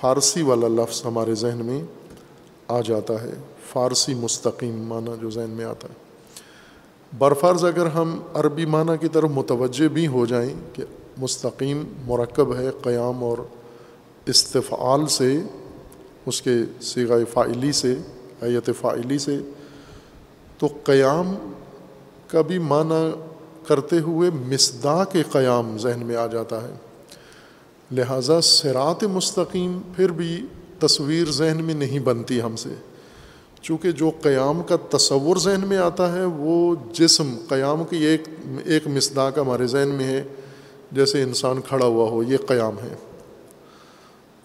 [0.00, 1.82] فارسی والا لفظ ہمارے ذہن میں
[2.68, 3.32] آ جاتا ہے۔
[3.72, 5.94] فارسی مستقیم معنی جو ذہن میں آتا ہے۔
[7.18, 10.82] برفرض اگر ہم عربی معنی کی طرف متوجہ بھی ہو جائیں کہ
[11.16, 13.38] مستقیم مرکب ہے قیام اور
[14.26, 15.40] استفعال سے،
[16.26, 17.94] اس کے سگائے فائلی سے
[18.42, 19.38] حیت فائلی سے۔
[20.58, 21.52] تو قیام
[22.28, 23.20] کا بھی معنی
[23.68, 26.72] کرتے ہوئے مصدا کے قیام ذہن میں آ جاتا ہے۔
[27.92, 30.46] لہٰذا سرات مستقیم پھر بھی
[30.78, 32.68] تصویر ذہن میں نہیں بنتی ہم سے۔
[33.62, 38.22] چونکہ جو قیام کا تصور ذہن میں آتا ہے، وہ جسم، قیام کی ایک
[38.64, 40.24] ایک مصداق ہمارے ذہن میں ہے۔
[40.92, 42.94] جیسے انسان کھڑا ہوا ہو، یہ قیام ہے۔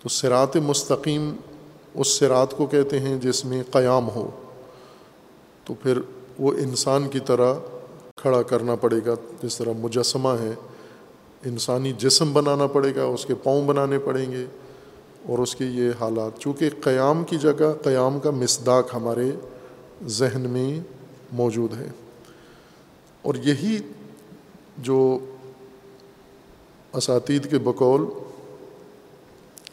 [0.04, 1.36] تو سرات مستقیم
[1.94, 4.30] اس سرات کو کہتے ہیں جس میں قیام ہو۔
[5.66, 6.00] تو پھر
[6.40, 7.54] وہ انسان کی طرح
[8.16, 10.52] کھڑا کرنا پڑے گا۔ جس طرح مجسمہ ہے،
[11.46, 14.46] انسانی جسم بنانا پڑے گا، اس کے پاؤں بنانے پڑیں گے۔
[15.28, 19.32] اور اس کے یہ حالات، چونکہ قیام کی جگہ، قیام کا مصداق ہمارے
[20.08, 20.80] ذہن میں
[21.32, 21.88] موجود ہے۔
[23.22, 23.80] اور یہی
[24.78, 25.20] جو
[26.94, 28.06] اساتید کے بقول،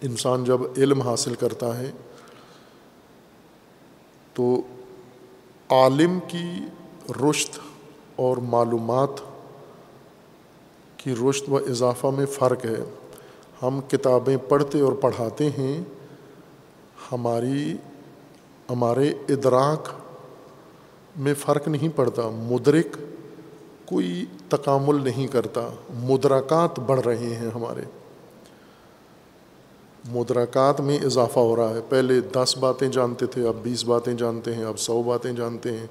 [0.03, 1.91] انسان جب علم حاصل کرتا ہے،
[4.35, 4.63] تو
[5.71, 6.53] عالم کی
[7.25, 7.59] رشت
[8.17, 9.09] اور معلومات
[10.97, 12.85] کی رشت و اضافہ میں فرق ہے۔
[13.63, 15.83] ہم کتابیں پڑھتے اور پڑھاتے ہیں،
[17.13, 17.77] ہماری،
[18.71, 19.89] ہمارے ادراک
[21.17, 22.97] میں فرق نہیں پڑتا۔ مدرک
[23.89, 27.81] کوئی تکامل نہیں کرتا۔ مدرکات بڑھ رہے ہیں ہمارے۔
[30.09, 34.55] مدرکات میں اضافہ ہو رہا ہے۔ پہلے دس باتیں جانتے تھے، اب بیس باتیں جانتے
[34.55, 35.87] ہیں، اب سو باتیں جانتے ہیں۔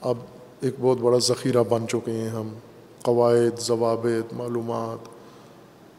[0.00, 0.18] اب
[0.60, 2.48] ایک بہت بڑا ذخیرہ بن چکے ہیں ہم۔
[3.02, 5.08] قواعد، ضوابط، معلومات،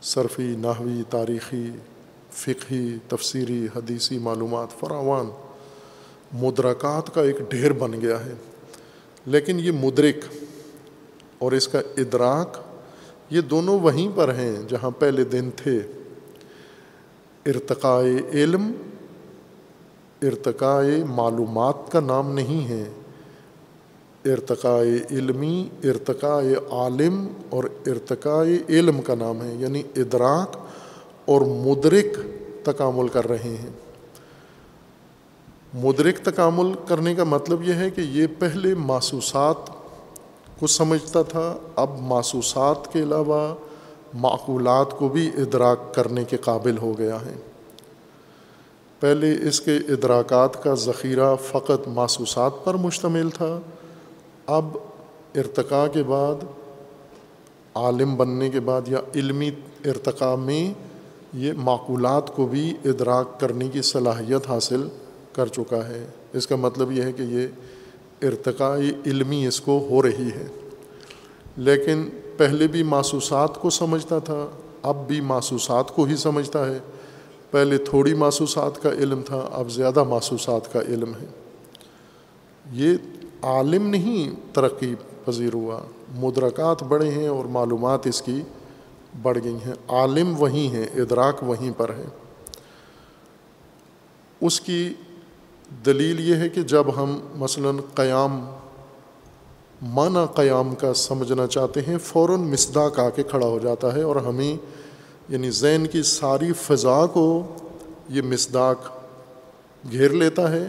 [0.04, 1.72] صرفی، نحوی، تاریخی،
[2.32, 5.30] فقہی، تفسیری، حدیثی معلومات، فراوان۔
[6.34, 8.34] مدرکات کا ایک ڈھیر بن گیا ہے۔
[9.26, 10.34] لیکن یہ مدرک
[11.40, 12.58] اور اس کا ادراک
[13.30, 15.80] یہ دونوں وہیں پر ہیں جہاں پہلے دن تھے۔
[17.46, 18.72] ارتقاء علم،
[20.22, 22.84] ارتقاء معلومات کا نام نہیں ہے۔
[24.26, 30.58] ارتقاء علمی، ارتقاء عالم اور ارتقاء علم کا نام ہے یعنی ادراک
[31.26, 32.20] اور مدرک
[32.66, 33.70] تکامل کر رہے ہیں۔
[35.74, 39.79] مدرک تکامل کرنے کا مطلب یہ ہے کہ یہ پہلے محسوسات
[40.60, 43.56] کو سمجھتا تھا، اب محسوسات کے علاوہ
[44.14, 47.34] معقولات کو بھی ادراک کرنے کے قابل ہو گیا ہے۔
[49.00, 53.60] پہلے اس کے ادراکات کا ذخیرہ فقط محسوسات پر مشتمل تھا،
[54.46, 54.66] اب
[55.36, 56.36] ارتقاء کے بعد،
[57.74, 59.52] عالم بننے کے بعد یا علمی
[59.86, 60.74] ارتقاء میں
[61.34, 64.88] یہ معقولات کو بھی ادراک کرنے کی صلاحیت حاصل
[65.34, 67.48] کر چکا ہے۔ اس کا مطلب یہ ہے کہ یہ
[68.22, 70.48] ارتقائی علمی اس کو ہو رہی ہے۔
[71.58, 74.50] لیکن پہلے بھی محسوسات کو سمجھتا تھا،
[74.82, 76.80] اب بھی محسوسات کو ہی سمجھتا ہے۔
[77.52, 81.26] پہلے تھوڑی محسوسات کا علم تھا، اب زیادہ محسوسات کا علم ہے۔
[82.72, 82.98] یہ
[83.42, 85.80] عالم نہیں، ترقی پذیر ہوا۔
[86.16, 88.42] مدرکات بڑے ہیں اور معلومات اس کی
[89.22, 92.06] بڑھ گئی ہیں۔ عالم وہیں ہیں، ادراک وہیں پر ہے
[94.42, 94.94] اس کی
[95.86, 98.46] دلیل یہ ہے کہ جب ہم مثلاً قیام،
[99.82, 104.16] معنی قیام کا سمجھنا چاہتے ہیں، فوراً مصداق آ کے کھڑا ہو جاتا ہے اور
[104.16, 104.58] ہمیں
[105.30, 107.56] یعنی ذہن کی ساری فضا کو
[108.10, 108.78] یہ مصداق
[109.92, 110.68] گھیر لیتا ہے،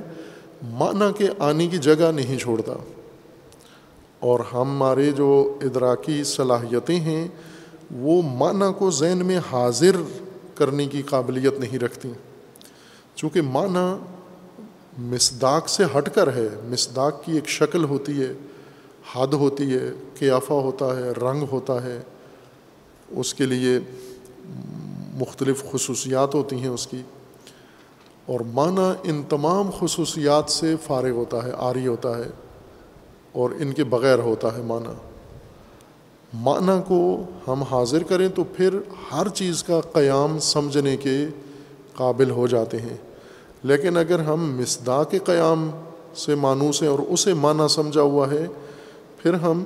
[0.62, 2.72] معنی کے آنے کی جگہ نہیں چھوڑتا۔
[4.20, 7.28] اور ہمارے جو ادراکی صلاحیتیں ہیں،
[7.90, 9.96] وہ معنی کو ذہن میں حاضر
[10.54, 12.12] کرنے کی قابلیت نہیں رکھتی۔
[13.14, 14.16] چونکہ معنی
[15.00, 18.32] مصداق سے ہٹ کر ہے۔ مصداق کی ایک شکل ہوتی ہے،
[19.14, 22.00] حد ہوتی ہے، قیافہ ہوتا ہے، رنگ ہوتا ہے۔
[23.10, 23.78] اس کے لیے
[25.14, 27.02] مختلف خصوصیات ہوتی ہیں اس کی۔
[28.26, 32.30] اور معنی ان تمام خصوصیات سے فارغ ہوتا ہے، آری ہوتا ہے
[33.32, 34.94] اور ان کے بغیر ہوتا ہے معنی۔
[36.34, 38.78] معنی کو ہم حاضر کریں تو پھر
[39.12, 41.26] ہر چیز کا قیام سمجھنے کے
[41.94, 42.96] قابل ہو جاتے ہیں۔
[43.62, 45.70] لیکن اگر ہم مصدا کے قیام
[46.14, 48.46] سے مانوس ہیں اور اسے معنی سمجھا ہوا ہے،
[49.18, 49.64] پھر ہم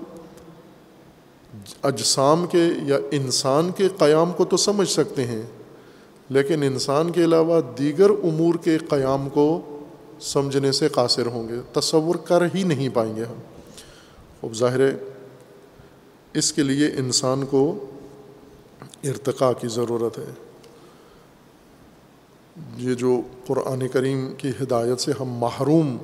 [1.83, 5.43] اجسام کے یا انسان کے قیام کو تو سمجھ سکتے ہیں،
[6.31, 9.61] لیکن انسان کے علاوہ دیگر امور کے قیام کو
[10.21, 13.41] سمجھنے سے قاصر ہوں گے، تصور کر ہی نہیں پائیں گے ہم۔
[14.43, 14.81] اب ظاہر
[16.35, 17.87] اس کے لیے انسان کو
[19.05, 20.33] ارتقاء کی ضرورت ہے۔
[22.77, 25.97] یہ جو قرآن کریم کی ہدایت سے ہم محروم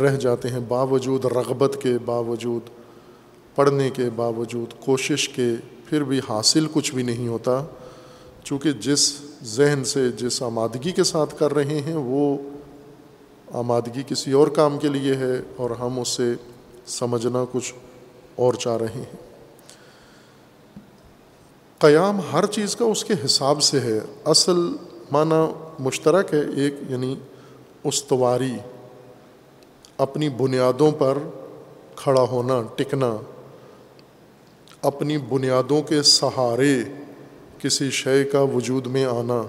[0.00, 2.70] رہ جاتے ہیں، باوجود رغبت کے، باوجود
[3.54, 5.48] پڑھنے کے، باوجود کوشش کے،
[5.86, 7.64] پھر بھی حاصل کچھ بھی نہیں ہوتا۔
[8.44, 12.38] چونکہ جس ذہن سے، جس آمادگی کے ساتھ کر رہے ہیں، وہ
[13.52, 16.34] آمادگی کسی اور کام کے لیے ہے اور ہم اس سے
[16.86, 17.74] سمجھنا کچھ
[18.36, 19.16] اور چاہ رہے ہیں۔
[21.78, 24.56] قیام ہر چیز کا اس کے حساب سے ہے۔ اصل
[25.12, 25.40] معنی
[25.80, 27.14] مشترک ہے ایک یعنی
[27.84, 28.54] استواری،
[29.98, 31.18] اپنی بنیادوں پر
[31.96, 33.16] کھڑا ہونا، ٹکنا،
[34.82, 36.82] اپنی بنیادوں کے سہارے
[37.58, 39.42] کسی شے کا وجود میں آنا،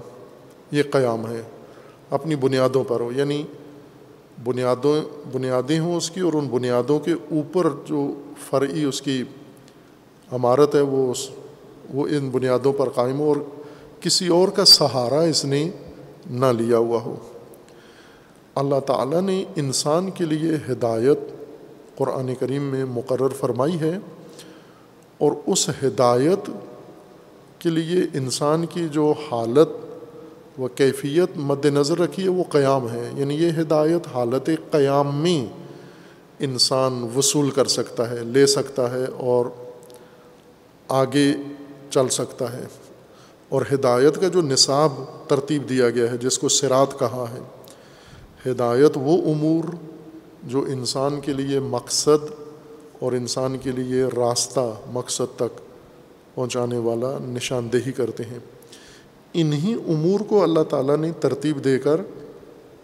[0.70, 1.42] یہ قیام ہے۔
[2.10, 3.42] اپنی بنیادوں پر ہو یعنی
[4.44, 4.94] بنیادوں،
[5.32, 8.06] بنیادیں ہوں اس کی اور ان بنیادوں کے اوپر جو
[8.50, 9.22] فرعی، اس کی
[10.32, 11.28] عمارت ہے، وہ اس،
[11.94, 13.36] وہ ان بنیادوں پر قائم ہو اور
[14.04, 15.70] کسی اور کا سہارا اس نے
[16.30, 17.16] نہ لیا ہوا ہو۔
[18.54, 21.18] اللہ تعالیٰ نے انسان کے لیے ہدایت
[21.96, 23.98] قرآن کریم میں مقرر فرمائی ہے
[25.18, 26.50] اور اس ہدایت
[27.58, 29.68] کے لیے انسان کی جو حالت
[30.60, 35.46] و کیفیت مد نظر رکھی ہے وہ قیام ہے۔ یعنی یہ ہدایت حالت قیام میں
[36.38, 39.46] انسان وصول کر سکتا ہے، لے سکتا ہے اور
[40.88, 41.32] آگے
[41.90, 42.64] چل سکتا ہے۔
[43.48, 44.92] اور ہدایت کا جو نصاب
[45.28, 47.40] ترتیب دیا گیا ہے، جس کو سرات کہا ہے۔
[48.50, 49.74] ہدایت وہ امور
[50.42, 52.32] جو انسان کے لیے مقصد
[52.98, 55.58] اور انسان کے لیے راستہ مقصد تک
[56.34, 58.38] پہنچانے والا نشاندہی کرتے ہیں۔
[59.34, 62.00] انہی امور کو اللہ تعالیٰ نے ترتیب دے کر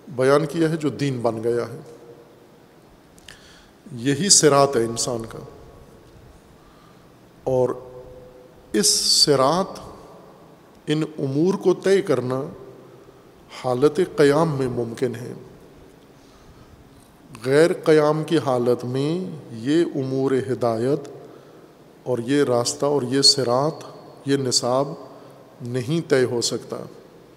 [0.09, 1.81] بیان کیا ہے، جو دین بن گیا ہے۔
[3.93, 5.39] یہی سرات ہے انسان کا۔
[7.45, 7.69] اور
[8.73, 9.90] اس سرات
[10.93, 12.43] ان امور کو طے کرنا
[13.65, 15.33] حالت قیام میں ممکن ہے۔
[17.47, 21.09] غیر قیام کی حالت میں یہ امور ہدایت
[22.03, 23.73] اور یہ راستہ اور یہ سرات
[24.27, 24.89] یہ نصاب
[25.63, 26.77] نہیں طے ہو سکتا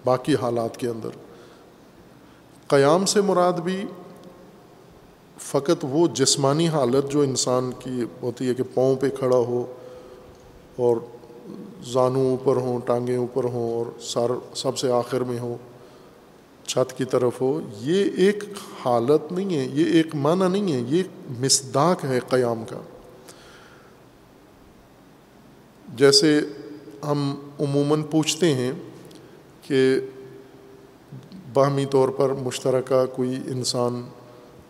[0.05, 1.09] باقی حالات کے اندر۔
[2.67, 3.85] قیام سے مراد بھی
[5.39, 9.65] فقط وہ جسمانی حالت جو انسان کی ہوتی ہے کہ پاؤں پہ کھڑا ہو
[10.75, 10.97] اور
[11.85, 15.57] زانوں اوپر ہوں، ٹانگیں اوپر ہوں اور سر سب سے آخر میں ہو
[16.67, 18.43] چھت کی طرف ہو، یہ ایک
[18.85, 21.03] حالت نہیں ہے، یہ ایک معنی نہیں ہے، یہ
[21.39, 22.81] مصداق ہے قیام کا۔
[25.95, 26.39] جیسے
[27.03, 28.71] ہم عموماً پوچھتے ہیں
[29.61, 29.99] کہ
[31.53, 34.03] باہمی طور پر مشترکہ کوئی انسان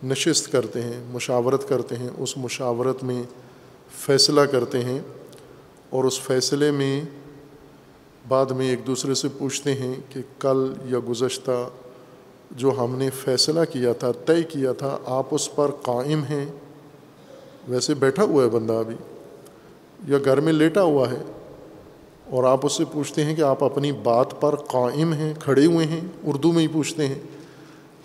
[0.03, 3.23] نشست کرتے ہیں، مشاورت کرتے ہیں، اس مشاورت میں
[3.97, 4.99] فیصلہ کرتے ہیں
[5.93, 7.01] اور اس فیصلے میں
[8.27, 11.69] بعد میں ایک دوسرے سے پوچھتے ہیں کہ کل یا گزشتہ
[12.51, 16.45] جو ہم نے فیصلہ کیا تھا، طے کیا تھا، آپ اس پر قائم ہیں؟
[17.67, 18.95] ویسے بیٹھا ہوا ہے بندہ ابھی،
[20.07, 21.21] یا گھر میں لیٹا ہوا ہے؟
[22.29, 25.85] اور آپ اس سے پوچھتے ہیں کہ آپ اپنی بات پر قائم ہیں، کھڑے ہوئے
[25.85, 27.19] ہیں؟ اردو میں ہی پوچھتے ہیں۔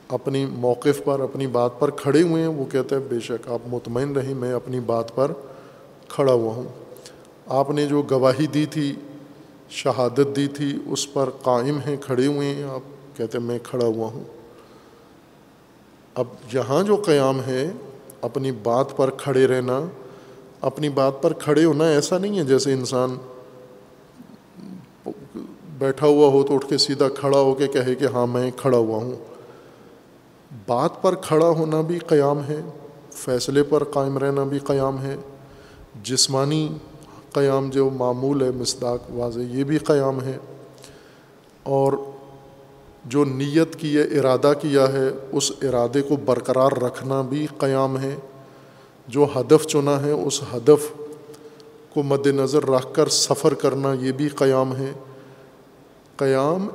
[0.09, 3.61] اپنی موقف پر، اپنی بات پر کھڑے ہوئے ہیں، وہ کہتے ہیں، بے شک آپ
[3.67, 5.33] مطمئن رہیں، میں اپنی بات پر
[6.09, 6.88] کھڑا ہوا ہوں۔
[7.49, 8.95] آپ نے جو گواہی دی تھی،
[9.71, 13.87] شہادت دی تھی، اس پر قائم ہیں، کھڑے ہوئے ہیں۔ آپ کہتے ہیں، میں کھڑا
[13.87, 14.25] ہوا ہوں۔
[16.15, 17.71] اب یہاں جو قیام ہے،
[18.21, 19.81] اپنی بات پر کھڑے رہنا،
[20.61, 23.17] اپنی بات پر کھڑے ہونا ایسا نہیں ہے جیسے انسان
[25.79, 28.79] بیٹھا ہوا ہو تو اٹھ کے سیدھا کھڑا ہو کے کہے کہ ہاں میں کھڑا
[28.79, 29.13] ہوا ہوں۔
[30.67, 32.61] بات پر کھڑا ہونا بھی قیام ہے،
[33.13, 35.17] فیصلے پر قائم رہنا بھی قیام ہے۔
[36.03, 36.69] جسمانی
[37.39, 40.39] قیام جو معمول ہے، مصداق واضح، یہ بھی قیام ہے۔
[41.63, 41.93] اور
[43.05, 48.15] جو نیت کی ہے، ارادہ کیا ہے، اس ارادے کو برقرار رکھنا بھی قیام ہے۔
[49.09, 50.93] جو ہدف چنا ہے، اس ہدف
[51.95, 54.93] کو مد نظر رکھ کر سفر کرنا، یہ بھی قیام ہے۔
[56.17, 56.69] قیام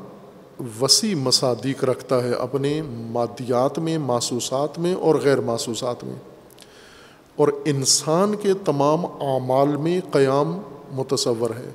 [0.82, 6.33] وسیع مصادیق رکھتا ہے، اپنے مادیات میں محسوسات میں اور غیر محسوسات میں۔
[7.36, 10.62] اور انسان کے تمام اعمال میں قیام
[10.92, 11.70] متصور ہے۔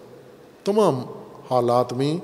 [0.65, 1.03] تمام
[1.51, 2.17] حالات میں،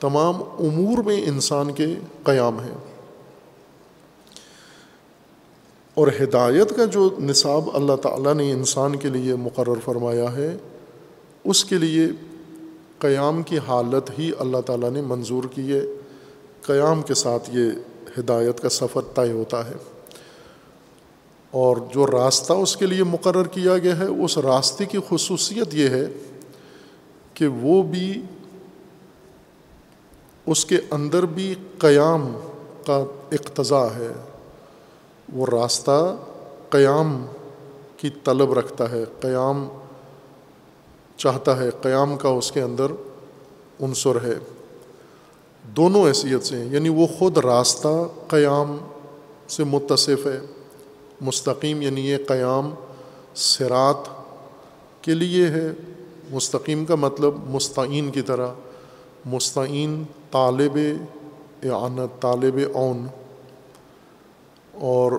[0.00, 1.86] تمام امور میں انسان کے
[2.24, 2.72] قیام ہے۔
[5.94, 10.56] اور ہدایت کا جو نصاب اللہ تعالیٰ نے انسان کے لیے مقرر فرمایا ہے،
[11.44, 12.06] اس کے لیے
[12.98, 15.82] قیام کی حالت ہی اللہ تعالیٰ نے منظور کی ہے۔
[16.62, 17.70] قیام کے ساتھ یہ
[18.18, 19.97] ہدایت کا سفر طے ہوتا ہے۔
[21.50, 25.88] اور جو راستہ اس کے لیے مقرر کیا گیا ہے، اس راستے کی خصوصیت یہ
[25.88, 26.06] ہے
[27.34, 28.22] کہ وہ بھی
[30.46, 32.32] اس کے اندر بھی قیام
[32.86, 34.12] کا اقتضا ہے۔
[35.32, 36.16] وہ راستہ
[36.70, 37.26] قیام
[37.96, 39.68] کی طلب رکھتا ہے، قیام
[41.16, 42.86] چاہتا ہے، قیام کا اس کے اندر
[43.80, 44.34] عنصر ہے۔
[45.76, 47.88] دونوں حیثیت سے یعنی وہ خود راستہ
[48.28, 48.76] قیام
[49.48, 50.40] سے متصف ہے۔
[51.20, 52.74] مستقیم یعنی یہ قیام
[53.34, 54.08] سرات
[55.04, 55.72] کے لیے ہے۔
[56.30, 58.48] مستقیم کا مطلب مستعین کی طرح،
[59.26, 60.78] مستعین، طالب
[61.62, 63.06] اعانت، طالب اون
[64.74, 65.12] اور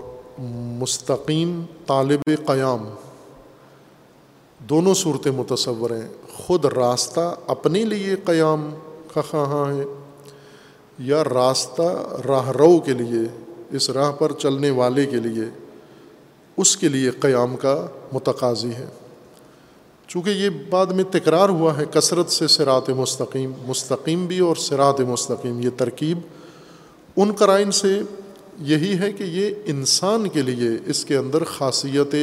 [0.80, 2.90] مستقیم، طالب قیام۔
[4.60, 8.76] دونوں صورتیں متصور ہیں۔ خود راستہ اپنے لیے قیام
[9.14, 9.84] کا خواہاں ہے،
[11.00, 15.69] یا راستہ راہ رو کے لیے، اس راہ پر چلنے والے کے لیے۔
[16.60, 18.86] اس کے لیے قیام کا متقاضی ہے۔
[20.08, 25.00] چونکہ یہ بعد میں تکرار ہوا ہے، کثرت سے سرات مستقیم مستقیم بھی اور سرات
[25.00, 26.20] مستقیم، یہ ترکیب
[27.16, 28.02] ان قرائن سے
[28.58, 32.16] یہی ہے کہ یہ انسان کے لیے اس کے اندر خاصیت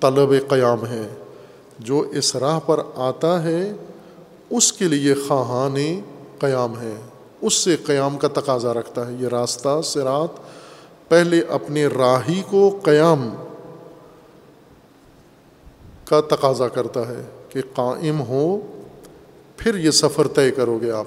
[0.00, 1.08] طلب قیام ہے۔
[1.78, 3.72] جو اس راہ پر آتا ہے،
[4.50, 5.76] اس کے لیے خواہان
[6.38, 6.94] قیام ہے
[7.40, 10.41] اس سے قیام کا تقاضا رکھتا ہے۔ یہ راستہ سرات
[11.12, 13.28] پہلے اپنے راہی کو قیام
[16.04, 18.60] کا تقاضا کرتا ہے کہ قائم ہو،
[19.56, 21.04] پھر یہ سفر طے کرو گے آپ۔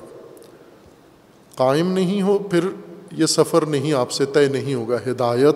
[1.55, 2.67] قائم نہیں ہو، پھر
[3.11, 5.55] یہ سفر نہیں، آپ سے طے نہیں ہوگا۔ ہدایت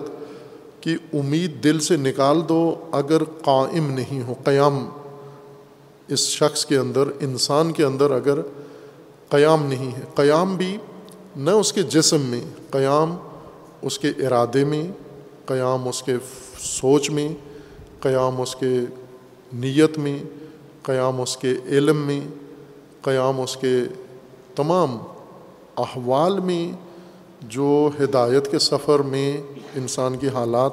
[0.80, 4.88] کی امید دل سے نکال دو۔ اگر قائم نہیں ہو، قیام،
[6.08, 8.38] اس شخص کے اندر، انسان کے اندر اگر
[9.28, 10.76] قیام نہیں ہے، قیام بھی
[11.36, 13.16] نہ اس کے جسم میں، قیام
[13.82, 14.86] اس کے ارادے میں،
[15.46, 16.16] قیام اس کے
[16.58, 17.28] سوچ میں،
[18.00, 18.80] قیام اس کے
[19.52, 20.18] نیت میں،
[20.82, 22.20] قیام اس کے علم میں،
[23.02, 23.76] قیام اس کے
[24.56, 24.98] تمام
[25.76, 26.72] احوال میں
[27.42, 29.36] جو ہدایت کے سفر میں
[29.76, 30.72] انسان کی حالات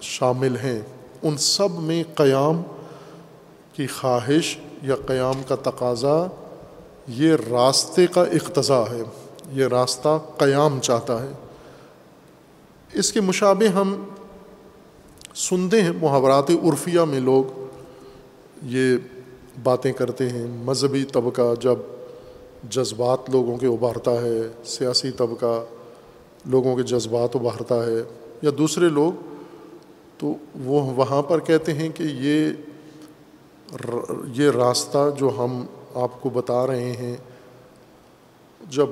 [0.00, 0.80] شامل ہیں۔
[1.22, 2.62] ان سب میں قیام
[3.72, 6.26] کی خواہش یا قیام کا تقاضا
[7.08, 9.02] یہ راستے کا اقتضا ہے۔
[9.52, 11.32] یہ راستہ قیام چاہتا ہے۔
[12.94, 14.04] اس کے مشابہ ہم
[15.34, 17.44] سنتے ہیں محاورات عرفیہ میں لوگ
[18.62, 18.96] یہ
[19.62, 21.78] باتیں کرتے ہیں۔ مذہبی طبقہ جب
[22.70, 25.64] جذبات لوگوں کے ابھارتا ہے، سیاسی طبقہ
[26.46, 28.02] لوگوں کے جذبات ابھارتا ہے
[28.42, 29.12] یا دوسرے لوگ،
[30.18, 30.34] تو
[30.64, 32.50] وہ وہاں پر کہتے ہیں کہ یہ
[34.34, 37.16] یہ راستہ جو ہم آپ کو بتا رہے ہیں،
[38.70, 38.86] جب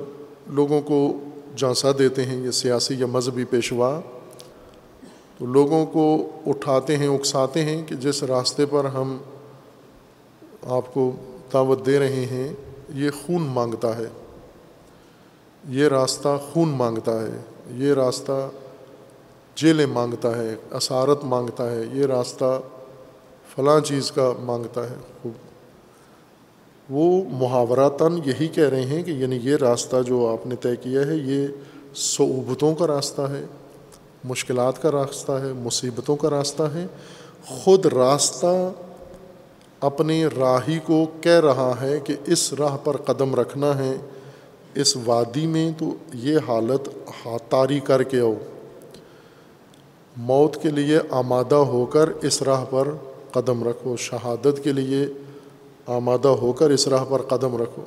[0.47, 1.19] لوگوں کو
[1.55, 3.99] جانسا دیتے ہیں یہ سیاسی یا مذہبی پیشوا،
[5.39, 9.17] تو لوگوں کو اٹھاتے ہیں، اکساتے ہیں کہ جس راستے پر ہم
[10.63, 11.11] آپ کو
[11.53, 12.53] دعوت دے رہے ہیں،
[12.89, 14.05] یہ خون مانگتا ہے۔
[15.69, 17.37] یہ راستہ خون مانگتا ہے۔
[17.69, 18.49] یہ راستہ
[19.55, 22.61] جیلیں مانگتا ہے، اسارت مانگتا ہے۔ یہ راستہ
[23.55, 25.52] فلاں چیز کا مانگتا ہے۔ خوب۔
[26.89, 31.01] وہ محاوراتاً یہی کہہ رہے ہیں کہ یعنی یہ راستہ جو آپ نے طے کیا
[31.01, 31.47] ہے، یہ
[31.95, 33.45] صعوبتوں کا راستہ ہے،
[34.23, 36.87] مشکلات کا راستہ ہے، مصیبتوں کا راستہ ہے۔
[37.47, 38.71] خود راستہ
[39.79, 43.95] اپنے راہی کو کہہ رہا ہے کہ اس راہ پر قدم رکھنا ہے،
[44.75, 46.89] اس وادی میں تو یہ حالت
[47.25, 48.33] ہاتاری کر کے آؤ۔
[50.17, 52.87] موت کے لیے آمادہ ہو کر اس راہ پر
[53.31, 55.05] قدم رکھو، شہادت کے لیے
[55.85, 57.81] آمادہ ہو کر اس راہ پر قدم رکھو۔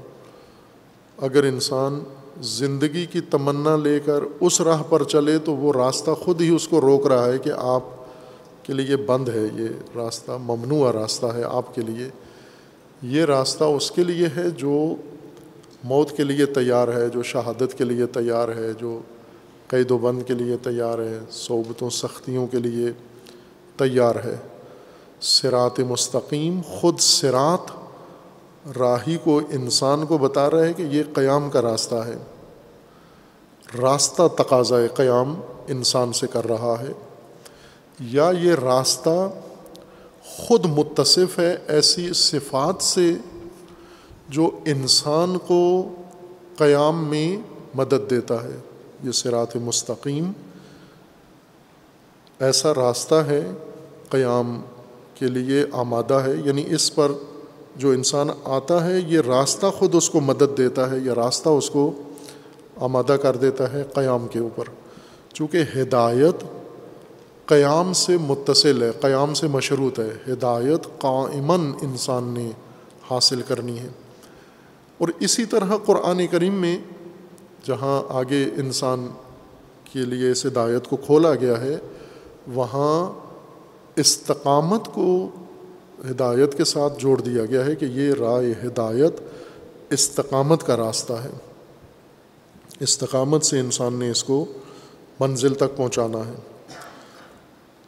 [1.18, 2.00] اگر انسان
[2.42, 6.68] زندگی کی تمنا لے کر اس راہ پر چلے تو وہ راستہ خود ہی اس
[6.68, 7.82] کو روک رہا ہے کہ آپ
[8.62, 12.08] کے لیے بند ہے، یہ راستہ ممنوع راستہ ہے آپ کے لیے۔
[13.02, 14.94] یہ راستہ اس کے لیے ہے جو
[15.84, 19.00] موت کے لیے تیار ہے، جو شہادت کے لیے تیار ہے، جو
[19.68, 22.90] قید و بند کے لیے تیار ہے صوبتوں سختیوں کے لیے
[23.76, 24.36] تیار ہے۔
[25.20, 27.85] سرات مستقیم، خود سرات
[28.78, 32.16] راہی کو انسان کو بتا رہا ہے کہ یہ قیام کا راستہ ہے۔
[33.82, 36.92] راستہ تقاضا قیام انسان سے کر رہا ہے۔
[38.00, 39.30] یا یہ راستہ
[40.22, 43.12] خود متصف ہے، ایسی صفات سے
[44.28, 45.94] جو انسان کو
[46.56, 47.36] قیام میں
[47.74, 48.58] مدد دیتا ہے۔
[49.04, 50.32] یہ سرات مستقیم
[52.40, 53.50] ایسا راستہ ہے،
[54.08, 54.60] قیام
[55.14, 57.12] کے لیے آمادہ ہے۔ یعنی اس پر
[57.76, 61.70] جو انسان آتا ہے، یہ راستہ خود اس کو مدد دیتا ہے یا راستہ اس
[61.70, 61.92] کو
[62.76, 64.64] آمادہ کر دیتا ہے قیام کے اوپر۔
[65.32, 66.44] چونکہ ہدایت
[67.46, 72.50] قیام سے متصل ہے، قیام سے مشروط ہے۔ ہدایت قائمن انسان نے
[73.10, 73.88] حاصل کرنی ہے۔
[74.98, 76.78] اور اسی طرح قرآن کریم میں
[77.64, 79.08] جہاں آگے انسان
[79.92, 81.78] کے لیے اس ہدایت کو کھولا گیا ہے،
[82.54, 83.12] وہاں
[83.96, 85.28] استقامت کو
[86.10, 89.20] ہدایت کے ساتھ جوڑ دیا گیا ہے کہ یہ رائے ہدایت
[89.90, 91.30] استقامت کا راستہ ہے۔
[92.80, 94.44] استقامت سے انسان نے اس کو
[95.20, 96.34] منزل تک پہنچانا ہے۔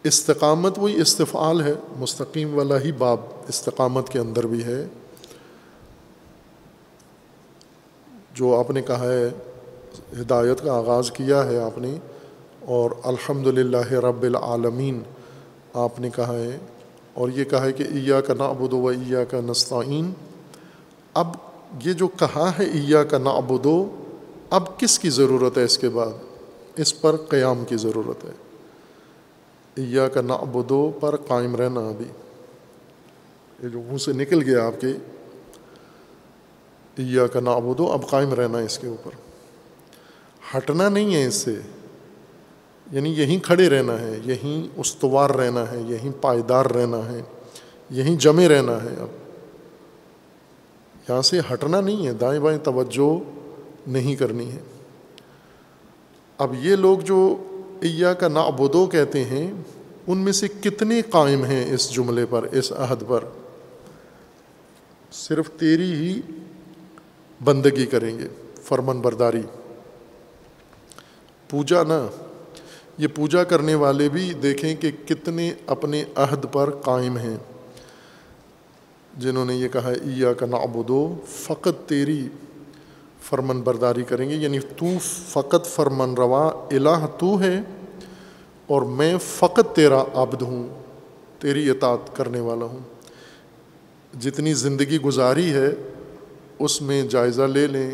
[0.05, 4.87] استقامت وہی استفعال ہے، مستقیم والا ہی باب استقامت کے اندر بھی ہے۔
[8.35, 9.31] جو آپ نے کہا ہے،
[10.21, 11.99] ہدایت کا آغاز کیا ہے آپ نے،
[12.61, 15.03] اور الحمد للہ رب العالمین
[15.75, 16.59] آپ نے کہا ہے۔
[17.19, 20.13] اور یہ کہا ہے کہ ایا کا نعبد و ایا کا نستعین۔
[21.15, 21.27] اب
[21.85, 23.67] یہ جو کہا ہے ایا کا نعبد،
[24.51, 26.13] اب کس کی ضرورت ہے اس کے بعد؟
[26.77, 28.31] اس پر قیام کی ضرورت ہے۔
[29.75, 32.05] ایا کا نعبد پر قائم رہنا ابھی
[33.63, 34.89] یہ جو منہ سے نکل گیا آپ کے
[36.97, 39.11] ایا کا نعبد، اب قائم رہنا اس کے اوپر۔
[40.57, 41.61] ہٹنا نہیں ہے اس سے۔
[42.93, 47.23] یعنی یہیں کھڑے رہنا ہے، یہیں استوار رہنا ہے، یہیں پائیدار رہنا ہے،
[47.91, 49.09] یہیں جمے رہنا ہے۔ اب
[51.09, 53.19] یہاں سے ہٹنا نہیں ہے، دائیں بائیں توجہ
[53.89, 54.59] نہیں کرنی ہے۔
[56.39, 57.37] اب یہ لوگ جو
[57.81, 59.53] ایا کا نابودو کہتے ہیں،
[60.07, 63.25] ان میں سے کتنے قائم ہیں اس جملے پر، اس عہد پر؟
[65.13, 66.21] صرف تیری ہی
[67.45, 68.27] بندگی کریں گے
[68.63, 69.43] فرمن برداری
[71.51, 72.07] پوجا نہ
[72.99, 77.37] یہ پوجا کرنے والے بھی دیکھیں کہ کتنے اپنے عہد پر قائم ہیں۔
[79.19, 82.29] جنہوں نے یہ کہا ایا کا نعبدو، فقط تیری
[83.23, 84.35] فرمن برداری کریں گے.
[84.35, 87.61] یعنی تو فقط فرمن روا الہ تو ہے
[88.67, 90.69] اور میں فقط تیرا عبد ہوں،
[91.39, 92.79] تیری اطاعت کرنے والا ہوں۔
[94.21, 95.69] جتنی زندگی گزاری ہے،
[96.59, 97.91] اس میں جائزہ لے لیں۔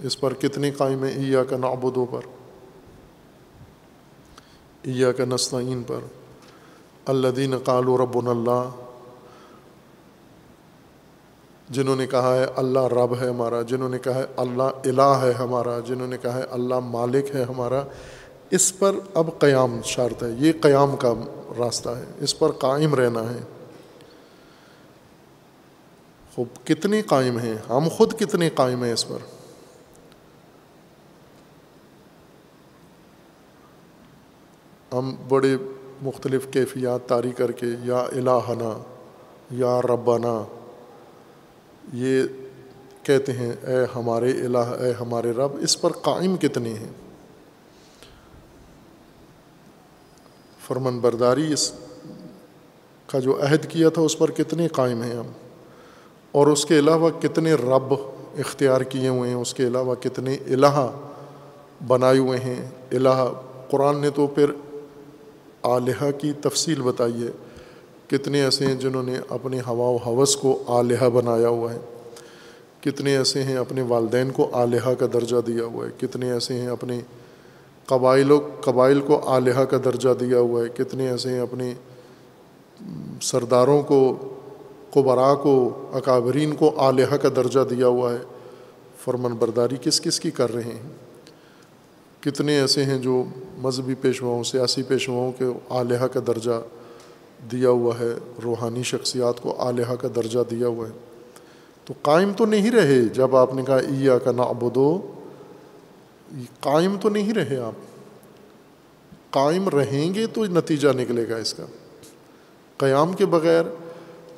[0.00, 2.33] اس پر کتنے قائم ہیں؟ ایا کا نعبدو پر.
[4.84, 5.98] ایا کا نستعین پر.
[7.06, 8.68] اللہ دین قال و رب اللہ
[11.70, 15.32] جنہوں نے کہا ہے اللہ رب ہے ہمارا، جنہوں نے کہا ہے اللہ الہ ہے
[15.32, 17.82] ہمارا، جنہوں نے کہا ہے اللہ مالک ہے ہمارا،
[18.50, 21.12] اس پر اب قیام شرط ہے، یہ قیام کا
[21.58, 23.38] راستہ ہے، اس پر قائم رہنا ہے۔
[26.34, 29.33] خوب کتنے قائم ہیں؟ ہم خود کتنے قائم ہیں اس پر؟
[34.98, 35.56] ہم بڑے
[36.02, 38.78] مختلف کیفیات طاری کر کے یا الہنا،
[39.50, 40.44] یا ربنا،
[41.92, 42.22] یہ
[43.02, 46.92] کہتے ہیں، اے ہمارے الہ، اے ہمارے رب، اس پر قائم کتنے ہیں؟
[50.66, 51.72] فرمن برداری اس
[53.06, 55.26] کا جو عہد کیا تھا، اس پر کتنے قائم ہیں ہم؟
[56.32, 57.94] اور اس کے علاوہ کتنے رب
[58.38, 60.90] اختیار کیے ہوئے ہیں؟ اس کے علاوہ کتنے الہ
[61.86, 63.32] بنائے ہوئے ہیں؟ الہ،
[63.70, 64.50] قرآن نے تو پھر
[65.64, 67.30] آلیہ کی تفصیل بتائی ہے
[68.06, 71.78] کتنے ایسے ہیں جنہوں نے اپنے ہوا و حوث کو آلیہ بنایا ہوا ہے؟
[72.80, 76.68] کتنے ایسے ہیں اپنے والدین کو آلیہ کا درجہ دیا ہوا ہے؟ کتنے ایسے ہیں
[76.68, 77.00] اپنے
[77.86, 81.74] قبائل و قبائل کو آلیہ کا درجہ دیا ہوا ہے؟ کتنے ایسے ہیں اپنے
[83.22, 84.16] سرداروں کو
[84.90, 88.18] قبرا کو، اکابرین کو آلیہ کا درجہ دیا ہوا ہے؟
[89.04, 91.03] فرمن برداری کس کس کی کر رہے ہیں؟
[92.24, 93.24] کتنے ایسے ہیں جو
[93.58, 96.62] مذہبی پیشواؤں، سیاسی پیشواؤں کے آلیہ کا درجہ
[97.52, 98.08] دیا ہوا ہے،
[98.44, 100.92] روحانی شخصیات کو آلیہ کا درجہ دیا ہوا ہے۔
[101.84, 105.00] تو قائم تو نہیں رہے جب آپ نے کہا ایا کا نعبدو
[106.60, 107.72] قائم تو نہیں رہے آپ۔
[109.30, 111.66] قائم رہیں گے تو نتیجہ نکلے گا اس کا۔
[112.76, 113.64] قیام کے بغیر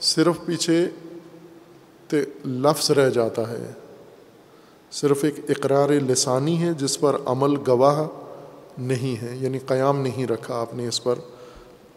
[0.01, 0.89] صرف پیچھے
[2.47, 3.73] لفظ رہ جاتا ہے۔
[4.91, 8.05] صرف ایک اقرار لسانی ہے جس پر عمل گواہ
[8.79, 11.15] نہیں ہے یعنی قیام نہیں رکھا آپ نے اس پر۔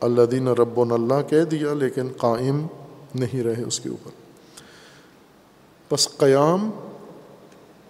[0.02, 2.68] اللہ دین رب اللہ کہہ دیا لیکن قائم
[3.16, 4.12] نہیں رہے اس کے اوپر۔
[5.94, 6.70] بس قیام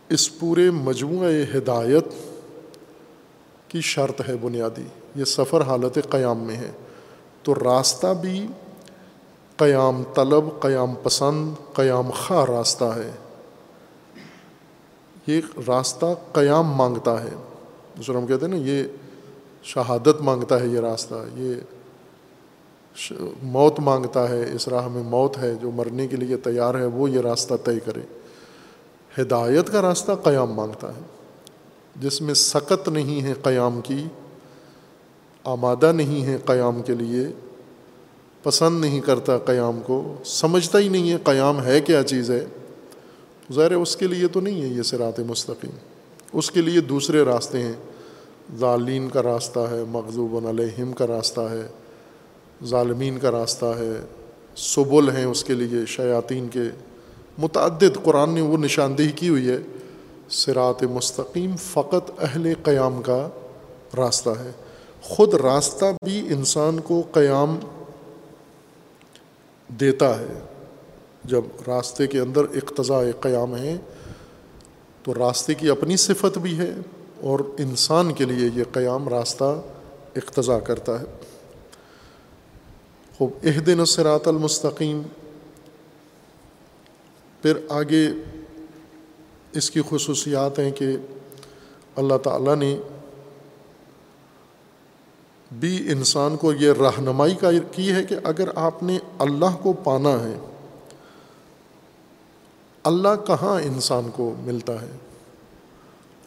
[0.10, 2.06] اس پورے مجموعہ ہدایت
[3.68, 4.84] کی شرط ہے بنیادی۔
[5.16, 6.72] یہ سفر حالت قیام میں ہے۔
[7.44, 8.48] تو راستہ بھی
[9.58, 13.12] قیام طلب، قیام پسند، قیام خواہ راستہ ہے۔
[15.28, 17.30] یہ راستہ قیام مانگتا ہے۔
[17.98, 18.84] دوسرا ہم کہتے ہیں نا، یہ
[19.64, 21.54] شہادت مانگتا ہے، یہ راستہ، یہ
[23.44, 27.10] موت مانگتا ہے، اس راہ میں موت ہے، جو مرنے کے لیے تیار ہے، وہ
[27.10, 28.02] یہ راستہ طے کرے۔
[29.22, 31.02] ہدایت کا راستہ قیام مانگتا ہے۔
[31.96, 34.06] جس میں سکت نہیں ہے قیام کی،
[35.44, 37.28] آمادہ نہیں ہے قیام کے لیے،
[38.44, 42.46] پسند نہیں کرتا قیام کو، سمجھتا ہی نہیں ہے قیام ہے کیا چیز ہے۔
[43.54, 45.72] ظاہر اس کے لیے تو نہیں ہے یہ سرات مستقیم۔
[46.34, 47.74] اس کے لیے دوسرے راستے ہیں۔
[48.58, 51.68] ظالین کا راستہ ہے مغضوب علیہم کا راستہ ہے۔
[52.66, 54.06] ظالمین کا راستہ ہے۔
[54.56, 56.62] سبل ہیں اس کے لیے شیاطین کے۔
[57.38, 59.58] متعدد، قرآن نے وہ نشاندہی کی ہوئی ہے۔
[60.30, 63.30] سرات مستقیم فقط اہل قیام کا
[63.98, 64.52] راستہ ہے۔
[65.02, 67.60] خود راستہ بھی انسان کو قیام
[69.70, 70.59] دیتا ہے۔
[71.24, 73.78] جب راستے کے اندر اقتضاء قیام ہے
[75.04, 76.74] تو راستے کی اپنی صفت بھی ہے
[77.22, 79.62] اور انسان کے لیے یہ قیام راستہ
[80.16, 81.06] اقتضا کرتا ہے۔
[83.18, 85.02] خوب عہد نصرات المستقیم۔
[87.42, 88.08] پھر آگے
[89.52, 90.86] اس کی خصوصیات ہیں کہ
[91.96, 92.80] اللہ تعالیٰ نے
[95.52, 100.24] بھی انسان کو یہ رہنمائی کا کی ہے کہ اگر آپ نے اللہ کو پانا
[100.24, 100.49] ہے
[102.84, 104.92] اللہ کہاں انسان کو ملتا ہے؟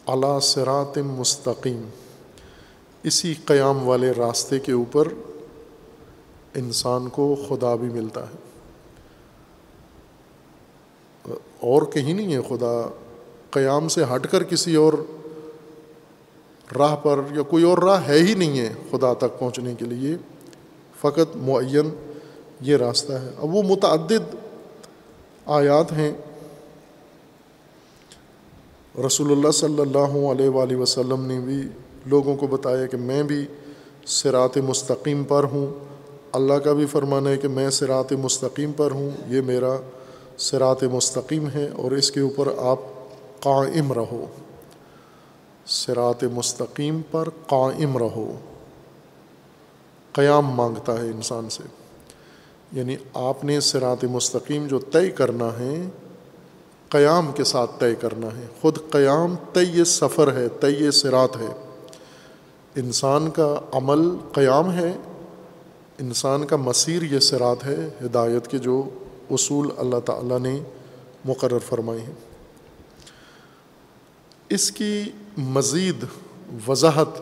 [0.07, 1.89] اللہ سرات مستقیم۔
[3.03, 5.09] اسی قیام والے راستے کے اوپر
[6.55, 8.37] انسان کو خدا بھی ملتا ہے۔
[11.61, 12.91] اور کہیں نہیں ہے خدا،
[13.51, 14.93] قیام سے ہٹ کر کسی اور
[16.79, 20.17] راہ پر یا کوئی اور راہ ہے ہی نہیں ہے خدا تک پہنچنے کے لیے۔
[21.01, 22.15] فقط معین
[22.61, 24.35] یہ راستہ ہے۔ اب وہ متعدد
[25.47, 26.13] آیات ہیں۔
[29.07, 31.63] رسول اللہ صلی اللہ علیہ وآلہ وسلم نے بھی
[32.07, 33.47] لوگوں کو بتایا کہ میں بھی
[34.07, 35.85] سرات مستقیم پر ہوں۔
[36.33, 39.77] اللہ کا بھی فرمانا ہے کہ میں سرات مستقیم پر ہوں۔ یہ میرا
[40.39, 42.79] سرات مستقیم ہے اور اس کے اوپر آپ
[43.41, 44.27] قائم رہو۔
[45.67, 48.39] سرات مستقیم پر قائم رہو۔
[50.13, 51.63] قیام مانگتا ہے انسان سے۔
[52.73, 55.89] یعنی آپ نے سرات مستقیم جو طے کرنا ہے
[56.93, 61.53] قیام کے ساتھ طے کرنا ہے۔ خود قیام طے سفر ہے، طے سرات ہے۔
[62.77, 64.93] انسان کا عمل قیام ہے،
[65.99, 68.89] انسان کا مسیر یہ سرات ہے، ہدایت کے جو
[69.31, 70.61] اصول اللہ تعالیٰ نے
[71.25, 72.15] مقرر فرمائے ہیں۔
[74.49, 75.03] اس کی
[75.39, 76.05] مزید
[76.69, 77.21] وضاحت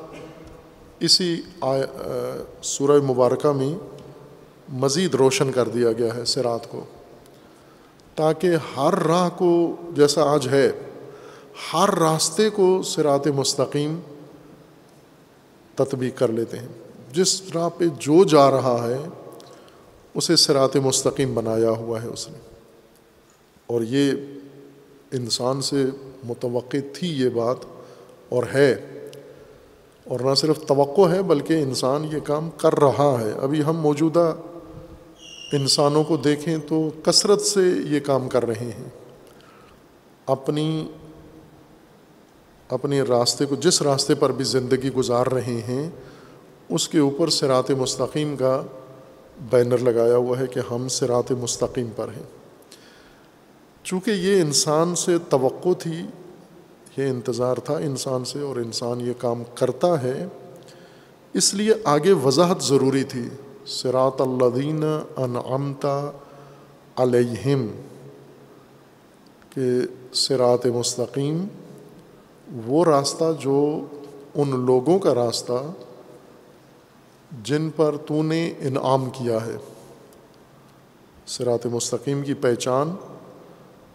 [1.01, 1.43] اسی
[2.62, 3.75] سورہ مبارکہ میں
[4.68, 6.85] مزید روشن کر دیا گیا ہے سرات کو۔
[8.21, 10.73] تاکہ ہر راہ کو جیسا آج ہے،
[11.73, 14.01] ہر راستے کو سرات مستقیم
[15.75, 16.68] تطبیق کر لیتے ہیں۔
[17.12, 18.97] جس راہ پہ جو جا رہا ہے،
[20.14, 22.39] اسے سرات مستقیم بنایا ہوا ہے اس نے۔
[23.66, 24.12] اور یہ
[25.12, 25.85] انسان سے
[26.25, 27.57] متوقع تھی یہ بات،
[28.29, 28.73] اور ہے۔
[30.05, 34.35] اور نہ صرف توقع ہے، بلکہ انسان یہ کام کر رہا ہے۔ ابھی ہم موجودہ
[35.53, 38.88] انسانوں کو دیکھیں تو کثرت سے یہ کام کر رہے ہیں۔
[40.26, 40.88] اپنی،
[42.68, 45.90] اپنے راستے کو، جس راستے پر بھی زندگی گزار رہے ہیں،
[46.68, 48.62] اس کے اوپر سرات مستقیم کا
[49.51, 52.22] بینر لگایا ہوا ہے کہ ہم سرات مستقیم پر ہیں۔
[53.84, 56.03] چونکہ یہ انسان سے توقع تھی،
[56.96, 60.26] یہ انتظار تھا انسان سے اور انسان یہ کام کرتا ہے،
[61.34, 63.28] اس لیے آگے وضاحت ضروری تھی۔
[63.71, 64.85] سرات الدین
[65.16, 66.11] انعمتا
[66.97, 67.66] علیہم،
[69.51, 69.71] کہ
[70.12, 71.45] سرات مستقیم،
[72.66, 73.61] وہ راستہ جو
[74.35, 75.62] ان لوگوں کا راستہ
[77.43, 79.57] جن پر تو نے انعام کیا ہے۔
[81.27, 82.95] سرات مستقیم کی پہچان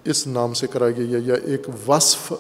[0.04, 2.34] اس نام سے کرائی گئی ہے، یا ایک وصف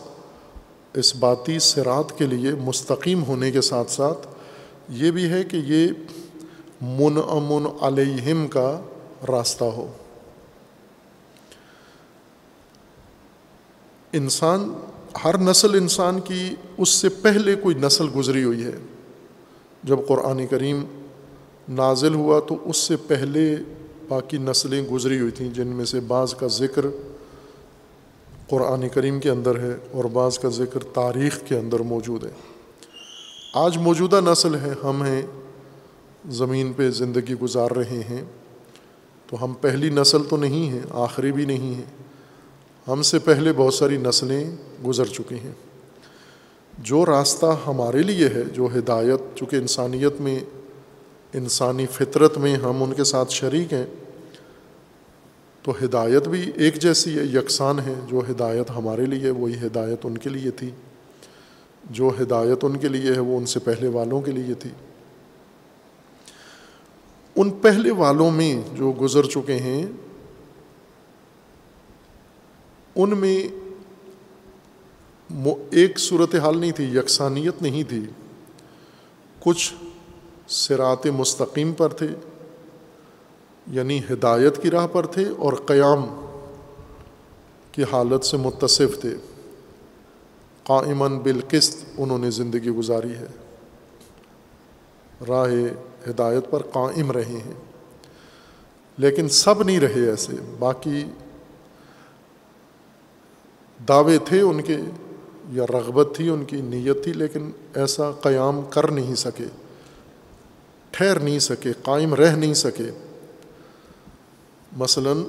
[0.94, 4.28] اس باتی سرات کے لیے مستقیم ہونے کے ساتھ ساتھ
[4.90, 5.88] یہ بھی ہے کہ یہ
[6.86, 8.82] من امن علیہم کا
[9.28, 9.92] راستہ ہو۔
[14.14, 14.74] انسان،
[15.24, 18.78] ہر نسل انسان کی اس سے پہلے کوئی نسل گزری ہوئی ہے۔
[19.84, 20.86] جب قرآن کریم
[21.70, 23.56] نازل ہوا تو اس سے پہلے
[24.08, 26.86] باقی نسلیں گزری ہوئی تھیں، جن میں سے بعض کا ذکر
[28.50, 32.32] قرآن کریم کے اندر ہے اور بعض کا ذکر تاریخ کے اندر موجود ہے۔
[33.54, 35.22] آج موجودہ نسل ہے ہم ہیں
[36.30, 38.24] زمین پہ زندگی گزار رہے ہیں،
[39.28, 41.86] تو ہم پہلی نسل تو نہیں ہیں، آخری بھی نہیں ہیں۔
[42.88, 44.52] ہم سے پہلے بہت ساری نسلیں
[44.88, 45.52] گزر چکی ہیں۔
[46.80, 50.40] جو راستہ ہمارے لیے ہے، جو ہدایت، چونکہ انسانیت میں،
[51.34, 53.86] انسانی فطرت میں ہم ان کے ساتھ شریک ہیں،
[55.62, 60.18] تو ہدایت بھی ایک جیسی ہے، یکساں ہے۔ جو ہدایت ہمارے لیے وہی ہدایت ان
[60.18, 60.70] کے لیے تھی۔
[61.90, 64.70] جو ہدایت ان کے لیے ہے، وہ ان سے پہلے والوں کے لیے تھی۔
[67.36, 69.86] ان پہلے والوں میں جو گزر چکے ہیں،
[72.96, 73.48] ان میں
[75.72, 78.06] ایک صورت حال نہیں تھی، یکسانیت نہیں تھی۔
[79.40, 79.74] کچھ
[80.48, 82.08] سرات مستقیم پر تھے
[83.68, 86.26] یعنی ہدایت کی راہ پر تھے اور قیام
[87.72, 89.16] کی حالت سے متصف تھے۔
[90.64, 93.28] قائمن بالقسط انہوں نے زندگی گزاری ہے۔
[95.28, 95.48] راہ
[96.10, 97.54] ہدایت پر قائم رہے ہیں۔
[98.98, 101.04] لیکن سب نہیں رہے ایسے۔ باقی
[103.88, 104.78] دعوے تھے ان کے
[105.50, 109.46] یا رغبت تھی ان کی، نیت تھی، لیکن ایسا قیام کر نہیں سکے۔
[110.92, 112.92] ٹھہر نہیں سکے، قائم رہ نہیں سکے۔
[114.78, 115.24] مثلاً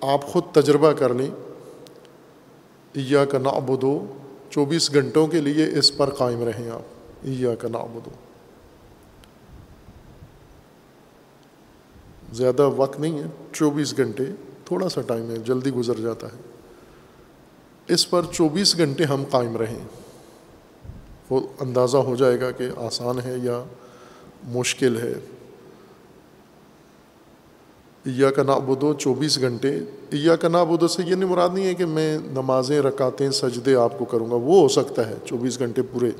[0.00, 1.30] آپ خود تجربہ کر لیں
[2.96, 4.06] عیا کا نعبدو،
[4.50, 6.82] چوبیس گھنٹوں کے لیے اس پر قائم رہیں آپ۔
[7.24, 8.10] عیا کا نعبدو۔
[12.32, 14.24] زیادہ وقت نہیں ہے، چوبیس گھنٹے
[14.64, 16.38] تھوڑا سا ٹائم ہے، جلدی گزر جاتا ہے۔
[17.88, 19.78] اس پر چوبیس گھنٹے ہم قائم رہیں۔
[21.30, 23.64] وہ اندازہ ہو جائے گا کہ آسان ہے یا
[24.44, 25.14] مشکل ہے۔
[28.06, 29.78] عیا کا نابودو چوبیس گھنٹے۔
[30.12, 33.98] عیا کا نابودو سے یہ نہیں مراد نہیں ہے کہ میں نمازیں رکاتیں سجدے آپ
[33.98, 36.10] کو کروں گا، وہ ہو سکتا ہے۔ چوبیس گھنٹے پورے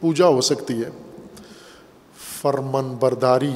[0.00, 0.90] پوجا ہو سکتی ہے۔
[2.42, 3.52] فرمن برداری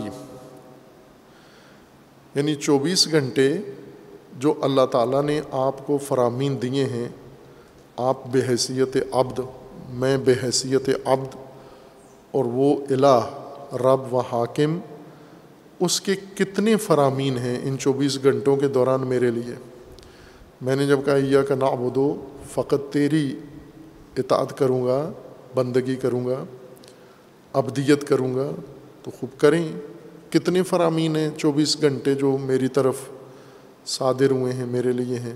[2.34, 3.58] یعنی چوبیس گھنٹے
[4.38, 7.08] جو اللہ تعالیٰ نے آپ کو فرامین دیے ہیں،
[7.96, 9.40] آپ بے حیثیت عبد،
[9.90, 11.36] میں بے حیثیت عبد
[12.30, 13.20] اور وہ الہ،
[13.72, 14.78] رب و حاکم،
[15.80, 19.54] اس کے کتنے فرامین ہیں ان چوبیس گھنٹوں کے دوران میرے لیے؟
[20.60, 23.40] میں نے جب کہا یا کا نعبدو فقط تیری
[24.18, 25.12] اطاعت کروں گا،
[25.54, 26.44] بندگی کروں گا
[27.52, 28.50] ابدیت کروں گا،
[29.02, 29.72] تو خوب کریں۔
[30.32, 32.96] کتنے فرامین ہیں چوبیس گھنٹے جو میری طرف
[33.86, 35.34] صادر ہوئے ہیں، میرے لیے ہیں۔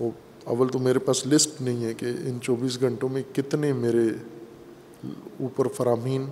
[0.00, 0.10] وہ
[0.44, 4.08] اول تو میرے پاس لسٹ نہیں ہے کہ ان چوبیس گھنٹوں میں کتنے میرے
[5.40, 6.26] اوپر فرامین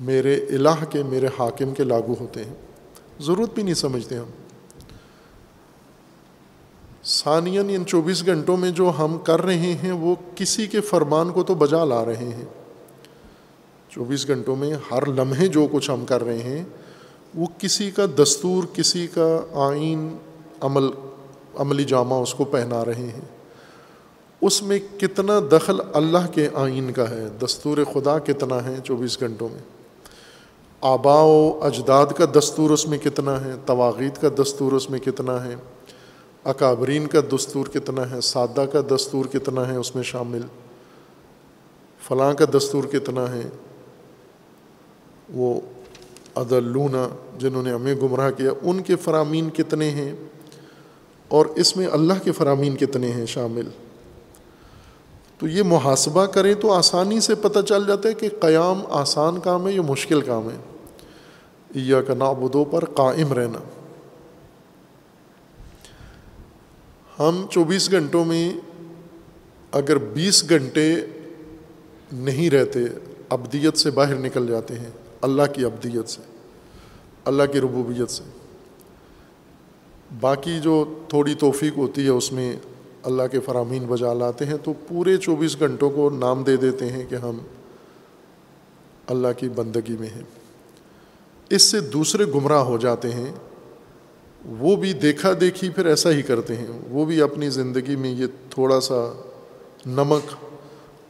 [0.00, 2.54] میرے الہ کے، میرے حاکم کے لاگو ہوتے ہیں۔
[3.20, 4.30] ضرورت بھی نہیں سمجھتے ہم۔
[7.04, 11.42] ثانین ان چوبیس گھنٹوں میں جو ہم کر رہے ہیں، وہ کسی کے فرمان کو
[11.42, 12.63] تو بجا لا رہے ہیں۔
[13.94, 16.64] چوبیس گھنٹوں میں ہر لمحے جو کچھ ہم کر رہے ہیں،
[17.34, 20.16] وہ کسی کا دستور، کسی کا آئین،
[20.60, 20.86] عمل،
[21.56, 23.20] عملی جامہ اس کو پہنا رہے ہیں۔
[24.40, 29.48] اس میں کتنا دخل اللہ کے آئین کا ہے، دستور خدا کتنا ہے چوبیس گھنٹوں
[29.48, 29.60] میں؟
[30.80, 35.44] آبا و اجداد کا دستور اس میں کتنا ہے؟ تواغید کا دستور اس میں کتنا
[35.44, 35.54] ہے؟
[36.44, 40.40] اکابرین کا دستور کتنا ہے؟ سادہ کا دستور کتنا ہے اس میں شامل؟
[42.08, 43.42] فلاں کا دستور کتنا ہے؟
[45.32, 45.60] وہ
[46.34, 47.08] عدلونا
[47.38, 50.12] جنہوں نے ہمیں گمراہ کیا، ان کے فرامین کتنے ہیں؟
[51.28, 53.68] اور اس میں اللہ کے فرامین کتنے ہیں شامل؟
[55.38, 59.68] تو یہ محاسبہ کریں تو آسانی سے پتہ چل جاتا ہے کہ قیام آسان کام
[59.68, 60.56] ہے یا مشکل کام ہے۔
[61.74, 63.58] یا کا نابودوں پر قائم رہنا۔
[67.18, 68.52] ہم چوبیس گھنٹوں میں
[69.72, 70.94] اگر بیس گھنٹے
[72.12, 72.80] نہیں رہتے،
[73.28, 76.20] ابدیت سے باہر نکل جاتے ہیں۔ اللہ کی ابدیت سے،
[77.24, 78.22] اللہ کی ربوبیت سے۔
[80.20, 82.56] باقی جو تھوڑی توفیق ہوتی ہے، اس میں
[83.02, 87.04] اللہ کے فرامین بجا لاتے ہیں، تو پورے چوبیس گھنٹوں کو نام دے دیتے ہیں
[87.08, 87.38] کہ ہم
[89.06, 90.22] اللہ کی بندگی میں ہیں۔
[91.50, 93.32] اس سے دوسرے گمراہ ہو جاتے ہیں۔
[94.58, 98.26] وہ بھی دیکھا دیکھی پھر ایسا ہی کرتے ہیں۔ وہ بھی اپنی زندگی میں یہ
[98.50, 99.22] تھوڑا سا
[99.86, 100.34] نمک،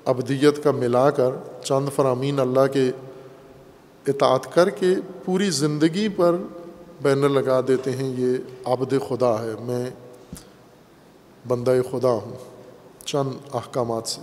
[0.05, 1.31] ابدیت کا ملا کر
[1.65, 2.91] چند فرامین اللہ کے
[4.07, 4.86] اطاعت کر کے
[5.24, 6.36] پوری زندگی پر
[7.02, 9.90] بینر لگا دیتے ہیں، یہ عبد خدا ہے، میں
[11.48, 12.36] بندہ خدا ہوں،
[13.05, 14.20] چند احکامات سے۔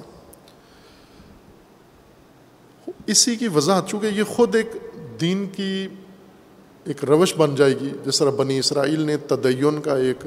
[3.08, 4.72] اسی کی وضاحت، چونکہ یہ خود ایک
[5.22, 5.88] دین کی
[6.84, 10.26] ایک روش بن جائے گی، جس طرح بنی اسرائیل نے تدین کا ایک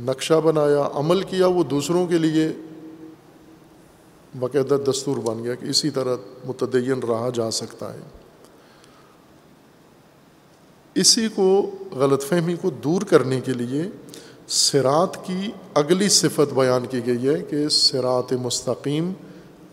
[0.00, 2.48] نقشہ بنایا، عمل کیا، وہ دوسروں کے لیے
[4.38, 8.21] باقاعدہ دستور بن گیا کہ اسی طرح متدین رہا جا سکتا ہے۔
[10.94, 13.82] اسی کو غلط فہمی کو دور کرنے کے لیے
[14.48, 19.12] سرات کی اگلی صفت بیان کی گئی ہے کہ سرات مستقیم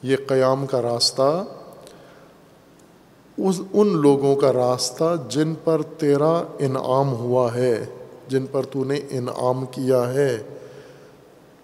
[0.03, 1.43] یہ قیام کا راستہ،
[3.37, 7.85] اس، ان لوگوں کا راستہ جن پر تیرا انعام ہوا ہے،
[8.27, 10.43] جن پر تو نے انعام کیا ہے،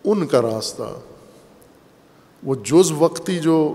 [0.03, 0.99] ان کا راستہ۔
[2.43, 3.73] وہ جز وقتی جو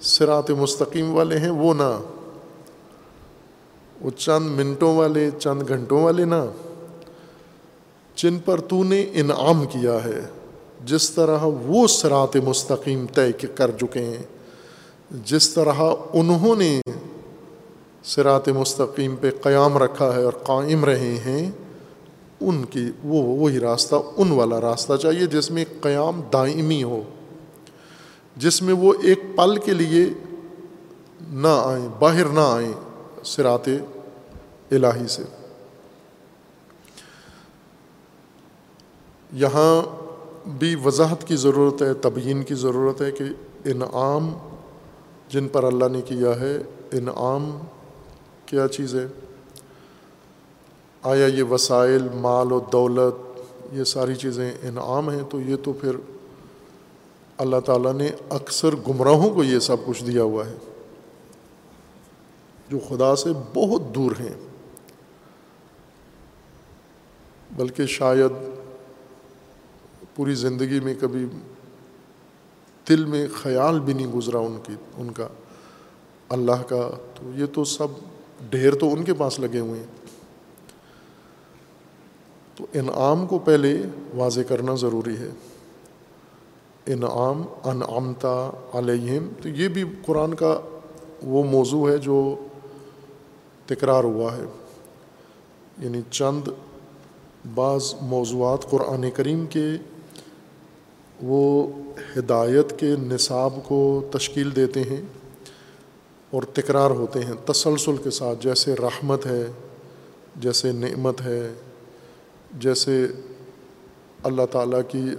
[0.00, 2.17] سرات مستقیم والے ہیں، وہ نہ۔
[4.00, 6.46] وہ چند منٹوں والے، چند گھنٹوں والے نا،
[8.16, 10.20] جن پر تو نے انعام کیا ہے،
[10.84, 14.22] جس طرح وہ سرات مستقیم طے کر چکے ہیں،
[15.24, 15.82] جس طرح
[16.12, 16.80] انہوں نے
[18.04, 21.50] سرات مستقیم پہ قیام رکھا ہے اور قائم رہے ہیں،
[22.40, 27.02] ان کی وہ، وہی راستہ، ان والا راستہ چاہیے جس میں قیام دائمی ہو،
[28.36, 30.04] جس میں وہ ایک پل کے لیے
[31.20, 32.72] نہ آئیں، باہر نہ آئیں۔
[33.28, 33.68] سرات
[34.70, 35.22] الہی سے۔
[39.32, 39.82] یہاں
[40.48, 43.24] بھی وضاحت کی ضرورت ہے، تبیین کی ضرورت ہے کہ
[43.64, 44.32] انعام
[45.28, 46.58] جن پر اللہ نے کیا ہے،
[46.92, 47.58] انعام
[48.46, 49.06] کیا چیز ہے؟
[51.02, 53.40] آیا یہ وسائل، مال و دولت،
[53.72, 55.96] یہ ساری چیزیں انعام ہیں تو یہ تو پھر
[57.38, 60.67] اللہ تعالیٰ نے اکثر گمراہوں کو یہ سب کچھ دیا ہوا ہے۔
[62.68, 64.34] جو خدا سے بہت دور ہیں۔
[67.56, 68.32] بلکہ شاید
[70.14, 71.26] پوری زندگی میں کبھی
[72.88, 75.28] دل میں خیال بھی نہیں گزرا ان کی، ان کا۔
[76.28, 77.86] اللہ کا، تو یہ تو سب
[78.50, 79.86] ڈھیر تو ان کے پاس لگے ہوئے ہیں۔
[82.54, 83.82] تو انعام کو پہلے
[84.14, 85.30] واضح کرنا ضروری ہے۔
[86.86, 90.60] انعام انعامتا علیہم، تو یہ بھی قرآن کا
[91.22, 92.46] وہ موضوع ہے جو
[93.68, 94.42] تکرار ہوا ہے۔
[95.78, 96.48] یعنی چند
[97.54, 99.66] بعض موضوعات قرآن کریم کے
[101.22, 101.68] وہ
[102.16, 105.02] ہدایت کے نصاب کو تشکیل دیتے ہیں
[106.30, 109.46] اور تکرار ہوتے ہیں تسلسل کے ساتھ۔ جیسے رحمت ہے،
[110.36, 111.52] جیسے نعمت ہے،
[112.58, 113.06] جیسے
[114.22, 115.10] اللہ تعالیٰ کی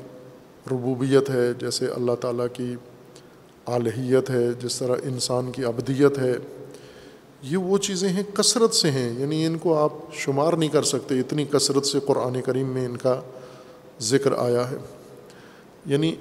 [0.72, 2.76] ربوبیت ہے، جیسے اللہ تعالیٰ کی
[3.66, 6.34] الہیت ہے، جس طرح انسان کی ابدیت ہے۔
[7.42, 11.20] یہ وہ چیزیں ہیں کثرت سے ہیں یعنی ان کو آپ شمار نہیں کر سکتے،
[11.20, 13.22] اتنی کثرت سے قرآن کریم میں ان کا
[14.00, 14.78] ذکر آیا ہے۔
[15.86, 16.16] یعنی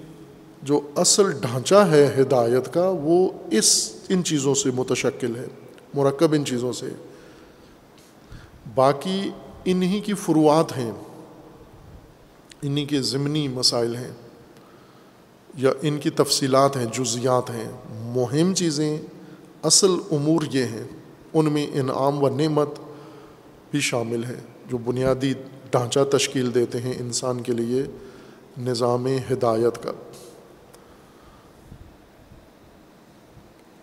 [0.62, 5.47] جو اصل ڈھانچہ ہے ہدایت کا، وہ اس، ان چیزوں سے متشکل ہے،
[5.95, 6.87] مرکب ان چیزوں سے۔
[8.75, 9.31] باقی
[9.64, 10.93] انہی کی فروعات ہیں،
[12.62, 14.12] انہی کے ضمنی مسائل ہیں،
[15.55, 18.99] یا ان کی تفصیلات ہیں، جزیات ہیں۔ مہم چیزیں،
[19.62, 20.98] اصل امور یہ ہیں۔
[21.35, 22.68] ان میں انعام و نعمت
[23.70, 25.33] بھی شامل ہے جو بنیادی
[25.70, 27.83] ڈھانچہ تشکیل دیتے ہیں انسان کے لیے
[28.59, 29.93] نظام ہدایت کا۔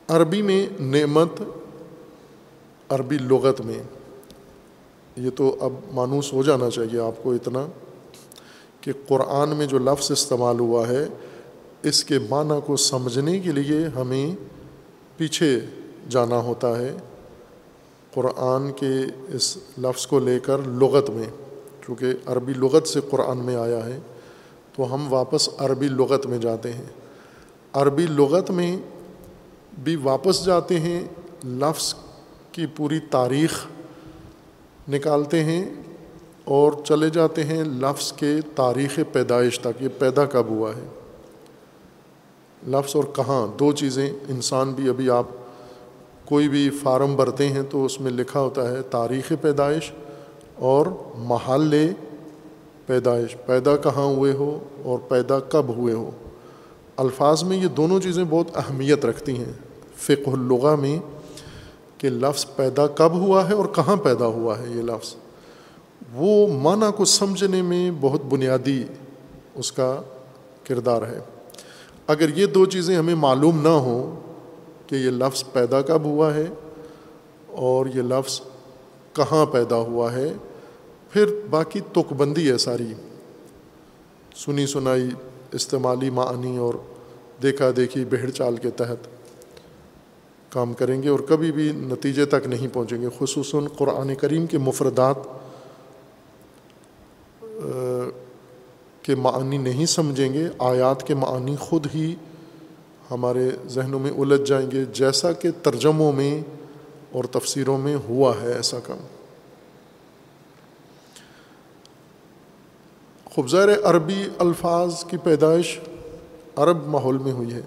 [0.08, 1.42] عربی میں نعمت،
[2.90, 3.80] عربی لغت میں،
[5.16, 7.66] یہ تو اب مانوس ہو جانا چاہیے آپ کو اتنا،
[8.82, 11.08] کہ قرآن میں جو لفظ استعمال ہوا ہے،
[11.84, 14.36] اس کے معنی کو سمجھنے کے لیے ہمیں
[15.18, 15.60] پیچھے
[16.10, 16.94] جانا ہوتا ہے۔
[18.16, 18.92] قرآن کے
[19.36, 21.28] اس لفظ کو لے کر لغت میں،
[21.86, 24.00] چونکہ عربی لغت سے قرآن میں آیا ہے،
[24.76, 26.86] تو ہم واپس عربی لغت میں جاتے ہیں۔
[27.74, 28.78] عربی لغت میں
[29.84, 31.04] بھی واپس جاتے ہیں،
[31.46, 31.96] لفظ
[32.52, 33.66] کی پوری تاریخ
[34.90, 35.66] نکالتے ہیں
[36.44, 40.88] اور چلے جاتے ہیں لفظ کے تاریخ پیدائش تک، یہ پیدا کب ہوا ہے؟
[42.68, 45.26] لفظ اور کہاں، دو چیزیں، انسان بھی ابھی آپ
[46.26, 49.92] کوئی بھی فارم بھرتے ہیں تو اس میں لکھا ہوتا ہے تاریخ پیدائش
[50.56, 50.86] اور
[51.18, 51.90] محل
[52.86, 56.12] پیدائش، پیدا کہاں ہوئے ہو اور پیدا کب ہوئے ہو۔
[56.98, 59.54] الفاظ میں یہ دونوں چیزیں بہت اہمیت رکھتی ہیں۔
[59.96, 61.00] فقہ اللغہ میں
[61.98, 65.16] کہ لفظ پیدا کب ہوا ہے اور کہاں پیدا ہوا ہے یہ لفظ۔
[66.14, 68.84] وہ معنی کو سمجھنے میں بہت بنیادی
[69.56, 70.02] اس کا
[70.68, 71.20] کردار ہے۔
[72.08, 74.25] اگر یہ دو چیزیں ہمیں معلوم نہ ہوں
[74.88, 76.46] کہ یہ لفظ پیدا کب ہوا ہے
[77.48, 78.42] اور یہ لفظ
[79.14, 80.34] کہاں پیدا ہوا ہے۔
[81.10, 82.94] پھر باقی تک بندی ہے ساری۔
[84.36, 85.10] سنی سنائی،
[85.52, 86.74] استعمالی معنی اور
[87.42, 89.08] دیکھا دیکھی بہڑ چال کے تحت
[90.50, 94.58] کام کریں گے اور کبھی بھی نتیجے تک نہیں پہنچیں گے، خصوصاً قرآن کریم کے
[94.58, 95.18] مفردات
[99.02, 102.16] کے معنی نہیں سمجھیں گے۔ آیات کے معنی خود ہی
[103.12, 106.42] ہمارے ذہنوں میں الجھ جائیں گے، جیسا کہ ترجموں میں
[107.12, 108.98] اور تفسیروں میں ہوا ہے ایسا کام۔
[113.26, 115.80] خوبزیر عربی الفاظ کی پیدائش
[116.56, 117.62] عرب ماحول میں ہوئی ہے،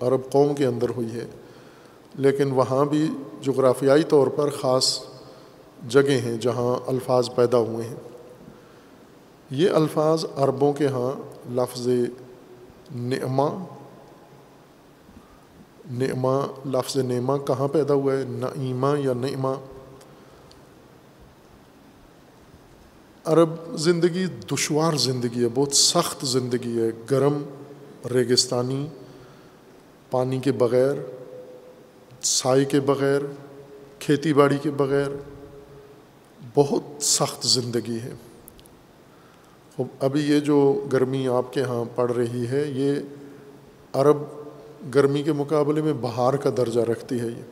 [0.00, 1.26] عرب قوم کے اندر ہوئی ہے،
[2.14, 3.08] لیکن وہاں بھی
[3.42, 4.98] جغرافیائی طور پر خاص
[5.88, 7.96] جگہیں ہیں جہاں الفاظ پیدا ہوئے ہیں۔
[9.50, 11.12] یہ الفاظ عربوں کے ہاں
[11.50, 11.88] لفظ
[12.94, 13.48] نعمہ
[15.92, 19.54] نعمہ، لفظ نعمہ کہاں پیدا ہوا ہے؟ نعیمہ یا نعمہ؟
[23.24, 27.42] عرب زندگی دشوار زندگی ہے، بہت سخت زندگی ہے، گرم،
[28.14, 28.86] ریگستانی،
[30.10, 30.94] پانی کے بغیر
[32.22, 33.20] سائی کے بغیر،
[33.98, 35.08] کھیتی باڑی کے بغیر،
[36.54, 38.12] بہت سخت زندگی ہے۔
[40.00, 42.94] ابھی یہ جو گرمی آپ کے ہاں پڑ رہی ہے، یہ
[43.92, 44.16] عرب
[44.94, 47.42] گرمی کے مقابلے میں بہار کا درجہ رکھتی ہے یہ۔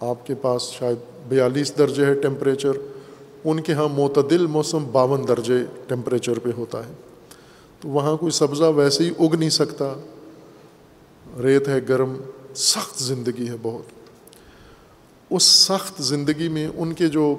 [0.00, 0.96] آپ کے پاس شاید
[1.28, 2.72] بیالیس درجے ہے ٹیمپریچر،
[3.44, 6.92] ان کے ہاں معتدل موسم باون درجے ٹیمپریچر پہ ہوتا ہے۔
[7.80, 9.94] تو وہاں کوئی سبزہ ویسے ہی اگ نہیں سکتا۔
[11.42, 12.14] ریت ہے گرم،
[12.54, 13.82] سخت زندگی ہے بہت۔
[15.30, 17.36] اس سخت زندگی میں ان کے جو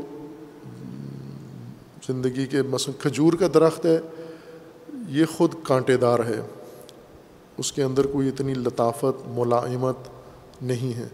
[2.08, 4.00] زندگی کے مثلاً کھجور کا درخت ہے،
[5.08, 6.42] یہ خود کانٹے دار ہے۔
[7.58, 9.98] اس کے اندر کوئی اتنی لطافت، ملائمت
[10.62, 11.08] نہیں ہے۔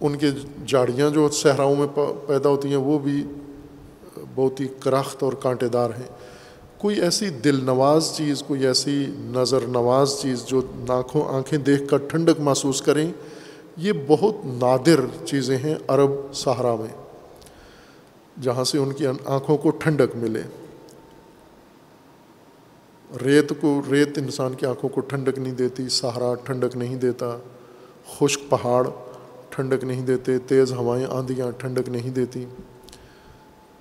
[0.00, 0.30] ان کے
[0.66, 1.86] جاڑیاں جو صحراؤں میں
[2.26, 3.24] پیدا ہوتی ہیں، وہ بھی
[4.34, 6.08] بہت ہی کرخت اور کانٹے دار ہیں۔
[6.78, 11.96] کوئی ایسی دل نواز چیز، کوئی ایسی نظر نواز چیز جو ناکھوں، آنکھیں دیکھ کر
[11.96, 13.12] ٹھنڈک محسوس کریں،
[13.76, 16.94] یہ بہت نادر چیزیں ہیں عرب صحرا میں،
[18.42, 20.42] جہاں سے ان کی آنکھوں کو ٹھنڈک ملے۔
[23.24, 27.38] ریت کو ریت انسان کی آنکھوں کو ٹھنڈک نہیں دیتی، سہارا ٹھنڈک نہیں دیتا،
[28.06, 28.88] خشک پہاڑ
[29.50, 32.44] ٹھنڈک نہیں دیتے، تیز ہوائیں، آندھیاں ٹھنڈک نہیں دیتی۔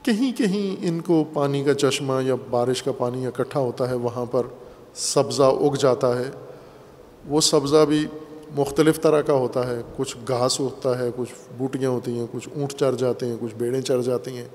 [0.03, 4.25] کہیں کہیں ان کو پانی کا چشمہ یا بارش کا پانی اکٹھا ہوتا ہے، وہاں
[4.25, 4.43] پر
[4.95, 6.31] سبزہ اگ جاتا ہے۔
[7.27, 8.07] وہ سبزہ بھی
[8.55, 12.73] مختلف طرح کا ہوتا ہے، کچھ گھاس ہوتا ہے، کچھ بوٹیاں ہوتی ہیں، کچھ اونٹ
[12.73, 14.47] چر جاتے ہیں، کچھ بیڑیں چر جاتی ہیں۔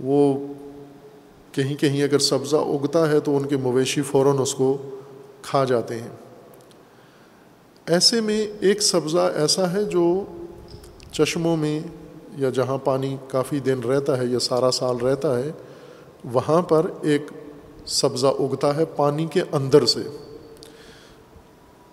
[0.00, 0.46] وہ
[1.56, 4.78] کہیں کہیں اگر سبزہ اگتا ہے تو ان کے مویشی فوراً اس کو
[5.42, 6.08] کھا جاتے ہیں۔
[7.86, 10.24] ایسے میں ایک سبزہ ایسا ہے جو
[11.12, 11.80] چشموں میں
[12.36, 15.52] یا جہاں پانی کافی دن رہتا ہے یا سارا سال رہتا ہے،
[16.32, 17.22] وہاں پر ایک
[17.86, 20.00] سبزہ اگتا ہے پانی کے اندر سے۔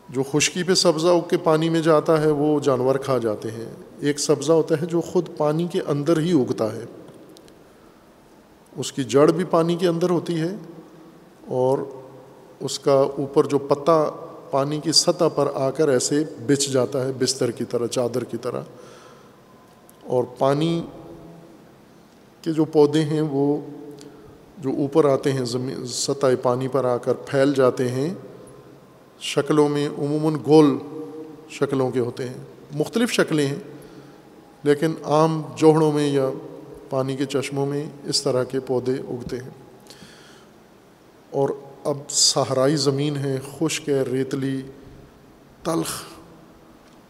[0.09, 3.71] جو خشکی پہ سبزہ اگ کے پانی میں جاتا ہے وہ جانور کھا جاتے ہیں۔
[3.99, 6.85] ایک سبزہ ہوتا ہے جو خود پانی کے اندر ہی اگتا ہے۔
[8.77, 10.55] اس کی جڑ بھی پانی کے اندر ہوتی ہے
[11.47, 11.77] اور
[12.59, 14.09] اس کا اوپر جو پتا
[14.51, 18.37] پانی کی سطح پر آ کر ایسے بچھ جاتا ہے، بستر کی طرح، چادر کی
[18.37, 18.61] طرح۔
[20.03, 20.81] اور پانی
[22.41, 23.61] کے جو پودے ہیں، وہ
[24.57, 28.13] جو اوپر آتے ہیں، زمین، سطح پانی پر آ کر پھیل جاتے ہیں،
[29.19, 30.77] شکلوں میں عموماً گول
[31.49, 32.37] شکلوں کے ہوتے ہیں۔
[32.75, 33.59] مختلف شکلیں ہیں،
[34.63, 36.29] لیکن عام جوہڑوں میں یا
[36.93, 39.49] پانی کے چشموں میں اس طرح کے پودے اگتے ہیں۔
[41.31, 41.49] اور
[41.83, 44.61] اب صحرائی زمین ہے، خشک ہے، ریتلی
[45.63, 46.03] تلخ۔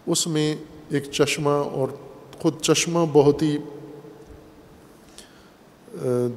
[0.08, 0.56] اس میں
[0.90, 1.88] ایک چشمہ اور
[2.42, 3.58] خود چشمہ بہت ہی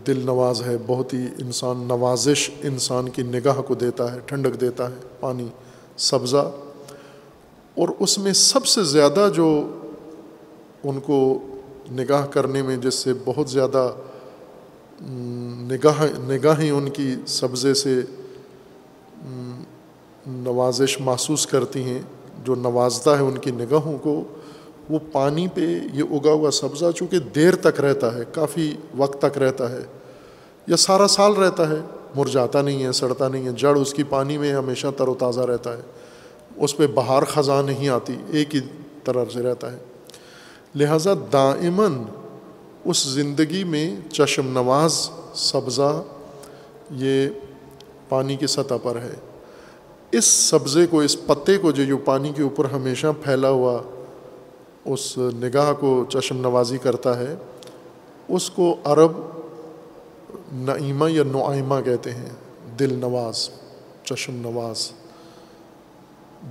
[0.06, 4.90] دل نواز ہے، بہت ہی انسان، نوازش انسان کی نگاہ کو دیتا ہے، ٹھنڈک دیتا
[4.90, 5.48] ہے پانی،
[5.96, 6.52] سبزہ۔
[7.74, 9.78] اور اس میں سب سے زیادہ جو
[10.84, 11.42] ان کو
[11.92, 13.90] نگاہ کرنے میں جس سے بہت زیادہ
[15.02, 18.00] نگاہ، نگاہیں ان کی سبزے سے
[20.26, 22.00] نوازش محسوس کرتی ہیں،
[22.44, 24.24] جو نوازتا ہے ان کی نگاہوں کو،
[24.90, 29.38] وہ پانی پہ یہ اگا ہوا سبزہ چونکہ دیر تک رہتا ہے، کافی وقت تک
[29.38, 29.80] رہتا ہے،
[30.66, 31.80] یا سارا سال رہتا ہے،
[32.16, 35.40] مرجاتا نہیں ہے، سڑتا نہیں ہے، جڑ اس کی پانی میں ہمیشہ تر و تازہ
[35.40, 35.82] رہتا ہے،
[36.56, 38.60] اس پہ بہار خزاں نہیں آتی، ایک ہی
[39.04, 39.78] طرح سے رہتا ہے۔
[40.76, 42.02] لہٰذا دائمن
[42.84, 46.02] اس زندگی میں چشم نواز، سبزہ،
[46.90, 47.28] یہ
[48.08, 49.14] پانی کی سطح پر ہے۔
[50.12, 53.82] اس سبزے کو، اس پتے کو جو پانی کے اوپر ہمیشہ پھیلا ہوا
[54.84, 57.34] اس نگاہ کو چشم نوازی کرتا ہے،
[58.28, 59.12] اس کو عرب
[60.52, 62.30] نعیمہ یا نعیمہ کہتے ہیں۔
[62.78, 63.48] دل نواز،
[64.04, 64.90] چشم نواز۔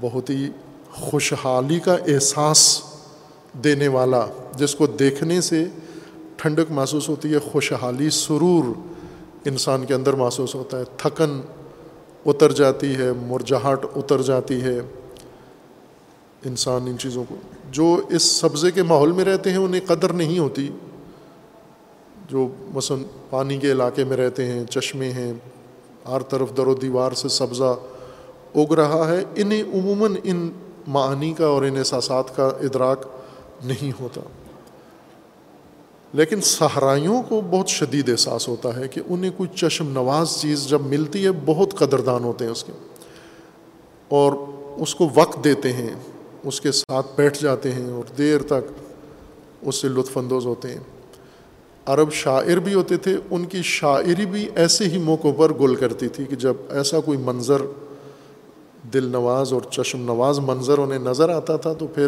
[0.02, 0.50] بہت ہی
[0.94, 2.82] خوشحالی کا احساس
[3.64, 4.26] دینے والا،
[4.56, 5.66] جس کو دیکھنے سے
[6.36, 8.64] ٹھنڈک محسوس ہوتی ہے، خوشحالی، سرور
[9.46, 11.42] انسان کے اندر محسوس ہوتا ہے۔ تھکن
[12.26, 14.80] اتر جاتی ہے مرجہٹ اتر جاتی ہے۔
[16.46, 17.36] انسان ان چیزوں کو،
[17.72, 20.70] جو اس سبزے کے ماحول میں رہتے ہیں، انہیں قدر نہیں ہوتی۔
[22.30, 25.34] جو مثلاً پانی کے علاقے میں رہتے ہیں، چشمے ہیں،
[26.08, 27.76] ہر طرف در و دیوار سے سبزہ
[28.56, 30.52] اگ رہا ہے، انہیں عموماً ان
[30.88, 33.06] معانی کا اور ان احساسات کا ادراک
[33.64, 34.22] نہیں ہوتا۔
[36.14, 40.82] لیکن صحرائیوں کو بہت شدید احساس ہوتا ہے کہ انہیں کوئی چشم نواز چیز جب
[40.82, 42.72] ملتی ہے، بہت قدردان ہوتے ہیں اس کے۔
[44.10, 44.32] اور
[44.78, 45.90] اس کو وقت دیتے ہیں،
[46.44, 48.72] اس کے ساتھ بیٹھ جاتے ہیں اور دیر تک
[49.62, 50.80] اس سے لطف اندوز ہوتے ہیں۔
[51.86, 56.08] عرب شاعر بھی ہوتے تھے، ان کی شاعری بھی ایسے ہی موقعوں پر گل کرتی
[56.08, 57.62] تھی کہ جب ایسا کوئی منظر
[58.94, 62.08] دل نواز اور چشم نواز منظر انہیں نظر آتا تھا تو پھر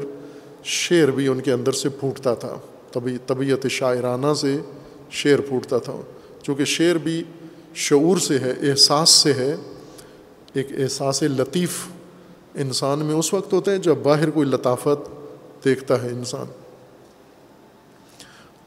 [0.68, 2.57] شعر بھی ان کے اندر سے پھوٹتا تھا۔
[2.91, 4.57] طبی، طبیعت شاعرانہ سے
[5.11, 5.94] شعر پھوٹتا تھا۔
[6.44, 7.23] چونکہ شعر بھی
[7.76, 9.56] شعور سے ہے، احساس سے ہے۔
[10.53, 11.88] ایک احساس لطیف
[12.56, 15.10] انسان میں اس وقت ہوتا ہے جب باہر کوئی لطافت
[15.65, 16.45] دیکھتا ہے انسان۔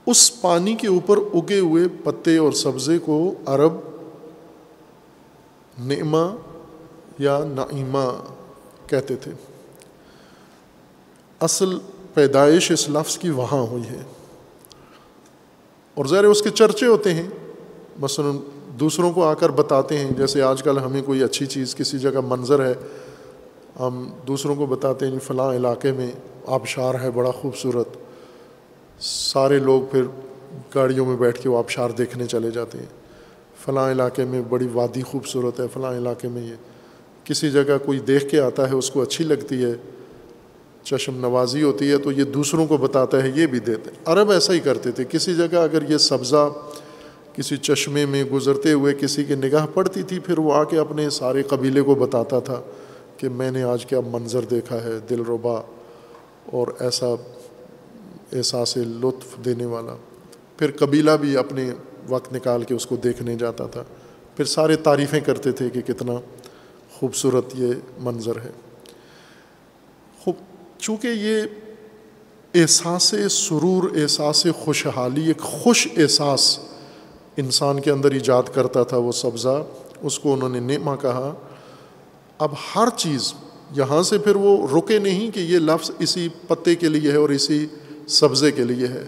[0.06, 3.72] اس پانی کے اوپر اگے ہوئے پتے اور سبزے کو عرب
[5.78, 6.36] نعمہ
[7.18, 8.24] یا نعیمہ
[8.86, 9.32] کہتے تھے۔
[11.40, 11.78] اصل
[12.14, 14.02] پیدائش اس لفظ کی وہاں ہوئی ہے۔
[15.94, 17.26] اور ظاہر اس کے چرچے ہوتے ہیں۔
[17.98, 18.36] مثلاً
[18.80, 22.20] دوسروں کو آ کر بتاتے ہیں، جیسے آج کل ہمیں کوئی اچھی چیز کسی جگہ
[22.28, 22.74] منظر ہے،
[23.80, 26.10] ہم دوسروں کو بتاتے ہیں، فلاں علاقے میں
[26.46, 27.88] آبشار ہے، بڑا خوبصورت۔
[29.00, 30.02] سارے لوگ پھر
[30.74, 32.86] گاڑیوں میں بیٹھ کے وہ آبشار دیکھنے چلے جاتے ہیں۔
[33.64, 36.54] فلاں علاقے میں بڑی وادی خوبصورت ہے، فلاں علاقے میں یہ
[37.24, 39.72] کسی جگہ کوئی دیکھ کے آتا ہے، اس کو اچھی لگتی ہے۔
[40.84, 44.52] چشم نوازی ہوتی ہے تو یہ دوسروں کو بتاتا ہے، یہ بھی دیتے عرب ایسا
[44.52, 46.48] ہی کرتے تھے۔ کسی جگہ اگر یہ سبزہ
[47.32, 51.10] کسی چشمے میں گزرتے ہوئے کسی کی نگاہ پڑتی تھی، پھر وہ آ کے اپنے
[51.10, 52.62] سارے قبیلے کو بتاتا تھا
[53.16, 55.60] کہ میں نے آج کیا منظر دیکھا ہے، دل ربا
[56.52, 57.06] اور ایسا
[58.32, 59.96] احساس لطف دینے والا۔
[60.56, 61.70] پھر قبیلہ بھی اپنے
[62.08, 63.84] وقت نکال کے اس کو دیکھنے جاتا تھا۔
[64.36, 66.12] پھر سارے تعریفیں کرتے تھے کہ کتنا
[66.92, 68.50] خوبصورت یہ منظر ہے۔
[70.80, 71.42] چونکہ یہ
[72.54, 76.58] احساس سرور، احساس خوشحالی، ایک خوش احساس
[77.36, 79.66] انسان کے اندر ایجاد کرتا تھا وہ سبزہ،
[80.00, 81.34] اس کو انہوں نے نعمہ کہا۔
[82.38, 83.34] اب ہر چیز
[83.70, 87.28] یہاں سے پھر وہ رکے نہیں کہ یہ لفظ اسی پتے کے لیے ہے اور
[87.28, 87.66] اسی
[88.08, 89.04] سبزے کے لیے ہے۔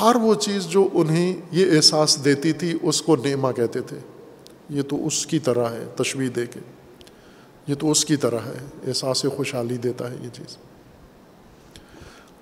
[0.00, 3.98] ہر وہ چیز جو انہیں یہ احساس دیتی تھی، اس کو نعمہ کہتے تھے۔
[4.70, 6.60] یہ تو اس کی طرح ہے تشویح دے کے۔
[7.66, 10.56] یہ تو اس کی طرح ہے، احساس خوشحالی دیتا ہے یہ چیز۔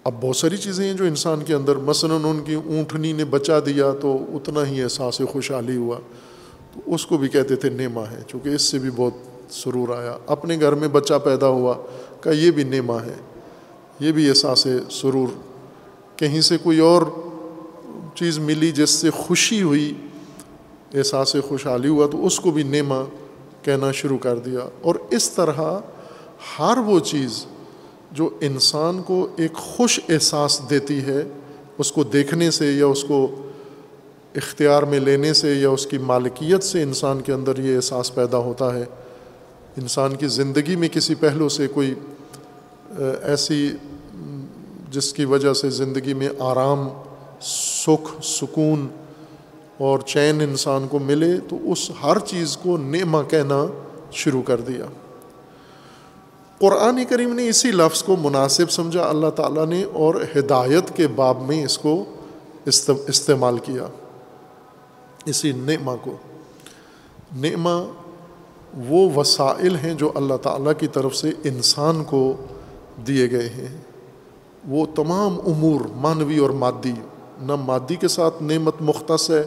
[0.05, 3.59] اب بہت ساری چیزیں ہیں جو انسان کے اندر، مثلاً ان کی اونٹنی نے بچا
[3.67, 5.97] دیا تو اتنا ہی احساس خوشحالی ہوا۔
[6.75, 9.13] تو اس کو بھی کہتے تھے نیما ہے چونکہ اس سے بھی بہت
[9.51, 11.75] سرور آیا۔ اپنے گھر میں بچہ پیدا ہوا
[12.21, 13.15] کہ یہ بھی نیما ہے
[14.01, 15.29] یہ بھی احساس سرور۔
[16.17, 17.03] کہیں سے کوئی اور
[18.15, 19.95] چیز ملی جس سے خوشی ہوئی،
[20.95, 23.05] احساس خوشحالی ہوا، تو اس کو بھی نیما
[23.63, 25.79] کہنا شروع کر دیا۔ اور اس طرح
[26.59, 27.47] ہر وہ چیز
[28.13, 31.23] جو انسان کو ایک خوش احساس دیتی ہے،
[31.79, 33.35] اس کو دیکھنے سے یا اس کو
[34.35, 38.39] اختیار میں لینے سے یا اس کی مالکیت سے انسان کے اندر یہ احساس پیدا
[38.39, 38.85] ہوتا ہے۔
[39.77, 41.95] انسان کی زندگی میں کسی پہلو سے کوئی
[43.23, 43.71] ایسی
[44.91, 46.89] جس کی وجہ سے زندگی میں آرام،
[47.41, 48.89] سکھ، سکون
[49.79, 53.67] اور چین انسان کو ملے تو اس ہر چیز کو نعمہ کہنا
[54.13, 54.85] شروع کر دیا۔
[56.63, 61.43] قرآن کریم نے اسی لفظ کو مناسب سمجھا، اللہ تعالیٰ نے اور ہدایت کے باب
[61.43, 62.05] میں اس کو
[63.07, 63.87] استعمال کیا۔
[65.25, 66.17] اسی نعمہ کو۔
[67.37, 67.85] نعمہ
[68.75, 72.37] وہ وسائل ہیں جو اللہ تعالیٰ کی طرف سے انسان کو
[73.07, 73.79] دیے گئے ہیں۔
[74.69, 76.95] وہ تمام امور مانوی اور مادی،
[77.41, 79.45] نہ مادی کے ساتھ نعمت مختص ہے،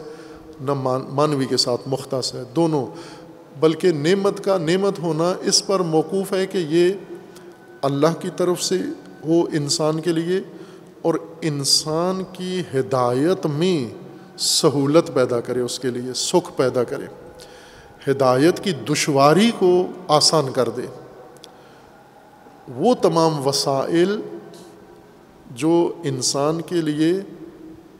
[0.60, 0.72] نہ
[1.08, 2.86] مانوی کے ساتھ مختص ہے۔ دونوں
[3.60, 6.92] بلکہ نعمت کا نعمت ہونا اس پر موقوف ہے کہ یہ
[7.82, 8.78] اللہ کی طرف سے
[9.24, 10.40] ہو انسان کے لیے
[11.02, 13.94] اور انسان کی ہدایت میں
[14.38, 17.06] سہولت پیدا کرے، اس کے لیے سکھ پیدا کرے۔
[18.10, 20.82] ہدایت کی دشواری کو آسان کر دے۔
[22.68, 24.20] وہ تمام وسائل
[25.50, 27.12] جو انسان کے لیے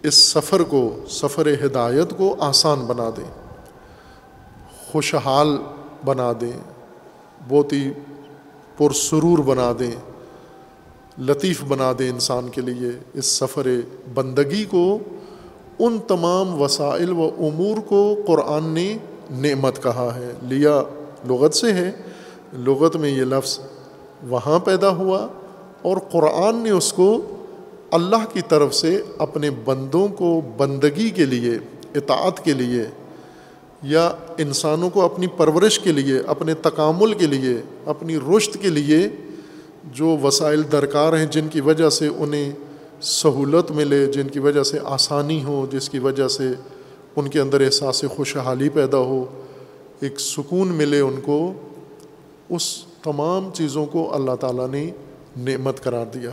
[0.03, 3.46] اس سفر کو، سفر ہدایت کو آسان بنا دیں
[4.97, 5.57] خوشحال
[6.05, 6.53] بنا دیں،
[7.49, 7.91] بہت ہی
[8.77, 9.91] پرسرور بنا دیں،
[11.19, 13.67] لطیف بنا دیں انسان کے لیے اس سفر
[14.15, 14.99] بندگی کو،
[15.79, 18.97] ان تمام وسائل و امور کو قرآن نے
[19.31, 20.83] نعمت کہا ہے۔ لیا
[21.29, 21.93] لغت سے ہے۔
[22.53, 23.61] لغت میں یہ لفظ
[24.29, 25.27] وہاں پیدا ہوا
[25.83, 27.19] اور قرآن نے اس کو
[27.91, 31.53] اللہ کی طرف سے اپنے بندوں کو بندگی کے لیے،
[31.95, 32.85] اطاعت کے لیے
[33.87, 37.55] یا انسانوں کو اپنی پرورش کے لیے، اپنے تکامل کے لیے،
[37.87, 39.09] اپنی رشت کے لیے
[39.85, 42.53] جو وسائل درکار ہیں جن کی وجہ سے انہیں
[43.01, 46.51] سہولت ملے، جن کی وجہ سے آسانی ہو، جس کی وجہ سے
[47.17, 49.25] ان کے اندر احساس خوشحالی پیدا ہو،
[50.01, 51.53] ایک سکون ملے ان کو،
[52.51, 54.91] اس تمام چیزوں کو اللہ تعالیٰ نے
[55.37, 56.31] نعمت قرار دیا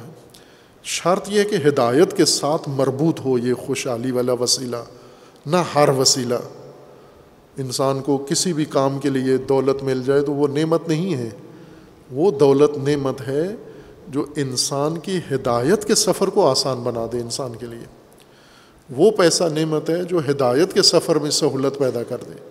[0.84, 4.84] شرط یہ کہ ہدایت کے ساتھ مربوط ہو یہ خوشحالی والا وسیلہ،
[5.46, 6.42] نہ ہر وسیلہ۔
[7.58, 11.30] انسان کو کسی بھی کام کے لیے دولت مل جائے تو وہ نعمت نہیں ہے۔
[12.12, 13.56] وہ دولت نعمت ہے
[14.08, 17.86] جو انسان کی ہدایت کے سفر کو آسان بنا دے انسان کے لیے۔
[18.98, 22.50] وہ پیسہ نعمت ہے جو ہدایت کے سفر میں سہولت پیدا کر دے۔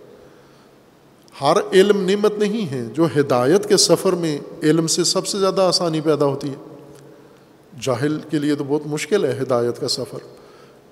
[1.41, 5.61] ہر علم نعمت نہیں ہے جو ہدایت کے سفر میں علم سے سب سے زیادہ
[5.61, 6.55] آسانی پیدا ہوتی ہے۔
[7.81, 10.17] جاہل کے لیے تو بہت مشکل ہے ہدایت کا سفر۔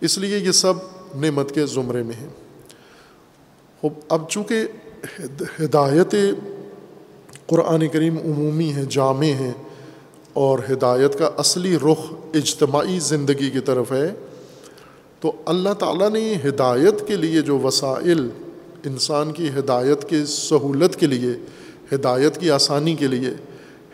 [0.01, 0.73] اس لیے یہ سب
[1.15, 2.29] نعمت کے زمرے میں ہیں۔
[3.84, 4.66] اب چونکہ
[5.60, 6.16] ہدایت
[7.48, 9.52] قرآن کریم عمومی ہے جامع ہیں،
[10.34, 14.12] اور ہدایت کا اصلی رخ اجتماعی زندگی کی طرف ہے،
[15.20, 18.28] تو اللہ تعالیٰ نے ہدایت کے لیے جو وسائل
[18.86, 21.34] انسان کی ہدایت کے سہولت کے لیے،
[21.94, 23.34] ہدایت کی آسانی کے لیے،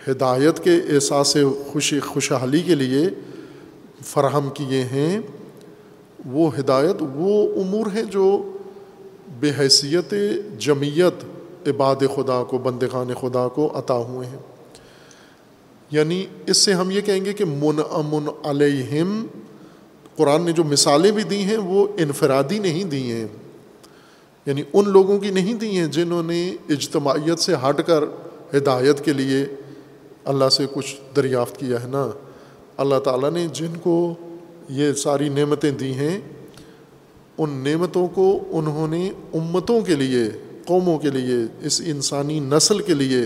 [0.08, 1.36] ہدایت کے احساس
[1.72, 3.08] خوشی خوشحالی کے لیے
[4.06, 5.20] فراہم کیے ہیں،
[6.26, 8.28] وہ ہدایت وہ امور ہیں جو
[9.28, 10.14] بے حیثیت
[10.60, 11.26] جمعیت
[11.68, 14.38] عباد خدا کو، بندگان خدا کو عطا ہوئے ہیں۔
[15.92, 19.26] یعنی اس سے ہم یہ کہیں گے کہ من امن علیہم،
[20.16, 23.28] قرآن نے جو مثالیں بھی دی ہیں وہ انفرادی نہیں دی ہیں۔
[24.46, 28.04] یعنی ان لوگوں کی نہیں دی ہیں جنہوں نے اجتماعیت سے ہٹ کر
[28.58, 29.46] ہدایت کے لیے
[30.26, 32.10] اللہ سے کچھ دریافت کیا ہے نا۔
[32.78, 34.14] اللہ تعالیٰ نے جن کو
[34.70, 36.22] یہ ساری نعمتیں دی ہیں
[37.38, 40.24] ان نعمتوں کو انہوں نے امتوں کے لیے،
[40.66, 43.22] قوموں کے لیے، اس انسانی نسل کے لیے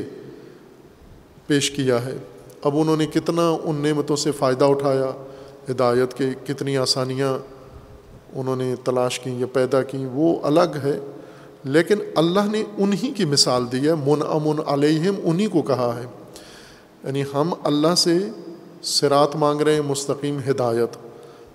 [1.48, 2.18] پیش کیا ہے۔
[2.64, 5.12] اب انہوں نے کتنا ان نعمتوں سے فائدہ اٹھایا،
[5.72, 7.38] ہدایت کے کتنی آسانیاں
[8.34, 11.00] انہوں نے تلاش کیں یا پیدا کیں وہ الگ ہے۔
[11.64, 16.06] لیکن اللہ نے انہی کی مثال دی ہے من امن علیہم انہی کو کہا ہے۔
[17.04, 18.18] یعنی ہم اللہ سے
[18.82, 20.98] سرات مانگ رہے ہیں، مستقیم ہدایت۔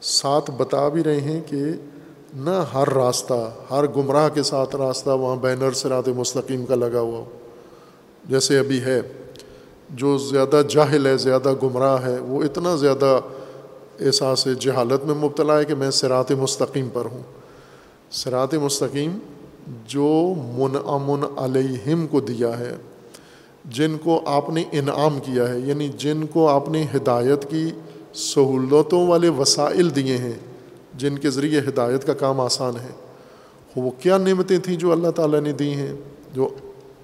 [0.04, 1.56] ساتھ بتا بھی رہے ہیں کہ
[2.36, 7.18] نہ ہر راستہ، ہر گمراہ کے ساتھ راستہ وہاں بینر سرات مستقیم کا لگا ہوا
[7.18, 7.24] ہو۔
[8.28, 9.00] جیسے ابھی ہے،
[9.90, 13.20] جو زیادہ جاہل ہے، زیادہ گمراہ ہے، وہ اتنا زیادہ
[14.00, 17.22] احساس جہالت میں مبتلا ہے کہ میں سرات مستقیم پر ہوں۔
[18.10, 19.18] سرات مستقیم
[19.86, 22.76] جو من امن علیہم کو دیا ہے،
[23.64, 27.70] جن کو آپ نے انعام کیا ہے یعنی جن کو آپ نے ہدایت کی
[28.14, 30.45] سہولتوں والے وسائل دیے ہیں
[30.96, 32.90] جن کے ذریعے ہدایت کا کام آسان ہے۔
[33.76, 35.92] وہ کیا نعمتیں تھیں جو اللہ تعالیٰ نے دی ہیں،
[36.32, 36.48] جو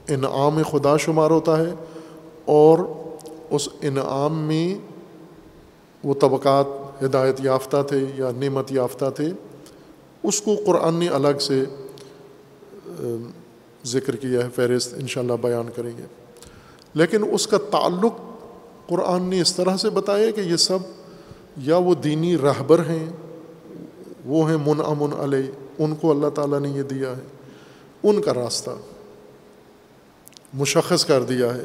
[0.09, 1.75] انعام خدا شمار ہوتا ہے
[2.45, 2.79] اور
[3.51, 4.75] اس انعام میں
[6.05, 6.67] وہ طبقات،
[7.05, 9.29] ہدایت یافتہ تھے یا نعمت یافتہ تھے،
[10.23, 11.65] اس کو قرآن نے الگ سے
[13.87, 16.03] ذکر کیا ہے، فہرست انشاءاللہ بیان کریں گے۔
[16.95, 18.15] لیکن اس کا تعلق
[18.89, 20.79] قرآن نے اس طرح سے بتایا کہ یہ سب
[21.57, 23.07] یا وہ دینی رہبر ہیں
[24.25, 27.23] وہ ہیں من امن علیہ، ان کو اللہ تعالیٰ نے یہ دیا ہے۔
[28.03, 28.71] ان کا راستہ
[30.55, 31.65] مشخص کر دیا ہے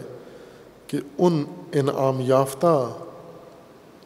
[0.88, 1.44] کہ ان
[1.74, 2.90] انعام یافتہ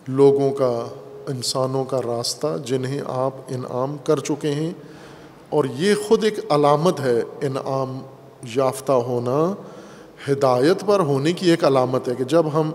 [0.08, 0.88] لوگوں کا،
[1.28, 4.72] انسانوں کا راستہ جنہیں آپ انعام کر چکے ہیں۔
[5.50, 8.00] اور یہ خود ایک علامت ہے، انعام
[8.56, 9.54] یافتہ ہونا
[10.32, 12.72] ہدایت پر ہونے کی ایک علامت ہے کہ جب ہم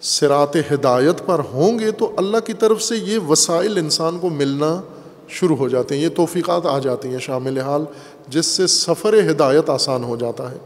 [0.00, 4.80] سرات ہدایت پر ہوں گے تو اللہ کی طرف سے یہ وسائل انسان کو ملنا
[5.28, 7.84] شروع ہو جاتے ہیں، یہ توفیقات آ جاتی ہیں شامل حال
[8.28, 10.56] جس سے سفر ہدایت آسان ہو جاتا ہے۔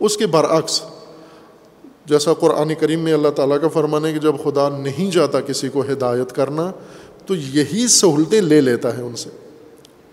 [0.00, 0.82] اس کے برعکس،
[2.06, 5.68] جیسا قرآن کریم میں اللہ تعالیٰ کا فرمان ہے کہ جب خدا نہیں جاتا کسی
[5.68, 6.72] کو ہدایت کرنا،
[7.26, 9.30] تو یہی سہولتیں لے لیتا ہے ان سے۔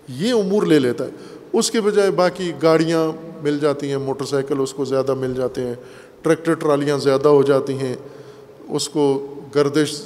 [0.08, 1.10] یہ امور لے لیتا ہے۔
[1.52, 3.12] اس کے بجائے باقی گاڑیاں
[3.42, 5.74] مل جاتی ہیں، موٹر سائیکل اس کو زیادہ مل جاتے ہیں،
[6.22, 7.96] ٹریکٹر، ٹرالیاں زیادہ ہو جاتی ہیں۔
[8.68, 10.02] اس کو گردش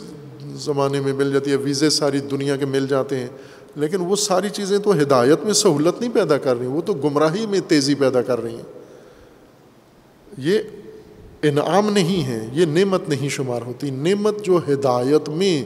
[0.55, 3.29] زمانے میں مل جاتی ہے، ویزے ساری دنیا کے مل جاتے ہیں۔
[3.77, 7.47] لیکن وہ ساری چیزیں تو ہدایت میں سہولت نہیں پیدا کر رہی وہ تو گمراہی
[7.47, 8.83] میں تیزی پیدا کر رہی ہیں۔
[10.39, 10.59] یہ
[11.43, 15.65] انعام نہیں ہے، یہ نعمت نہیں شمار ہوتی۔ نعمت جو ہدایت میں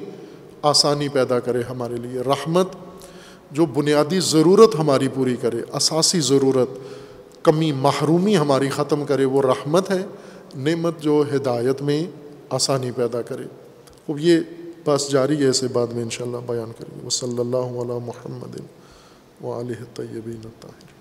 [0.62, 2.68] آسانی پیدا کرے ہمارے لیے، رحمت
[3.50, 6.68] جو بنیادی ضرورت ہماری پوری کرے، اساسی ضرورت،
[7.44, 10.06] کمی، محرومی ہماری ختم کرے، وہ رحمت ہے۔
[10.54, 12.04] نعمت جو ہدایت میں
[12.48, 13.44] آسانی پیدا کرے۔
[14.08, 14.40] اب یہ
[14.84, 18.60] بس جاری ہے، اسے بعد میں انشاءاللہ بیان کریں گے۔ وہ صلی اللہ علیہ محمد
[19.44, 20.95] و علیہ طیبین طاہر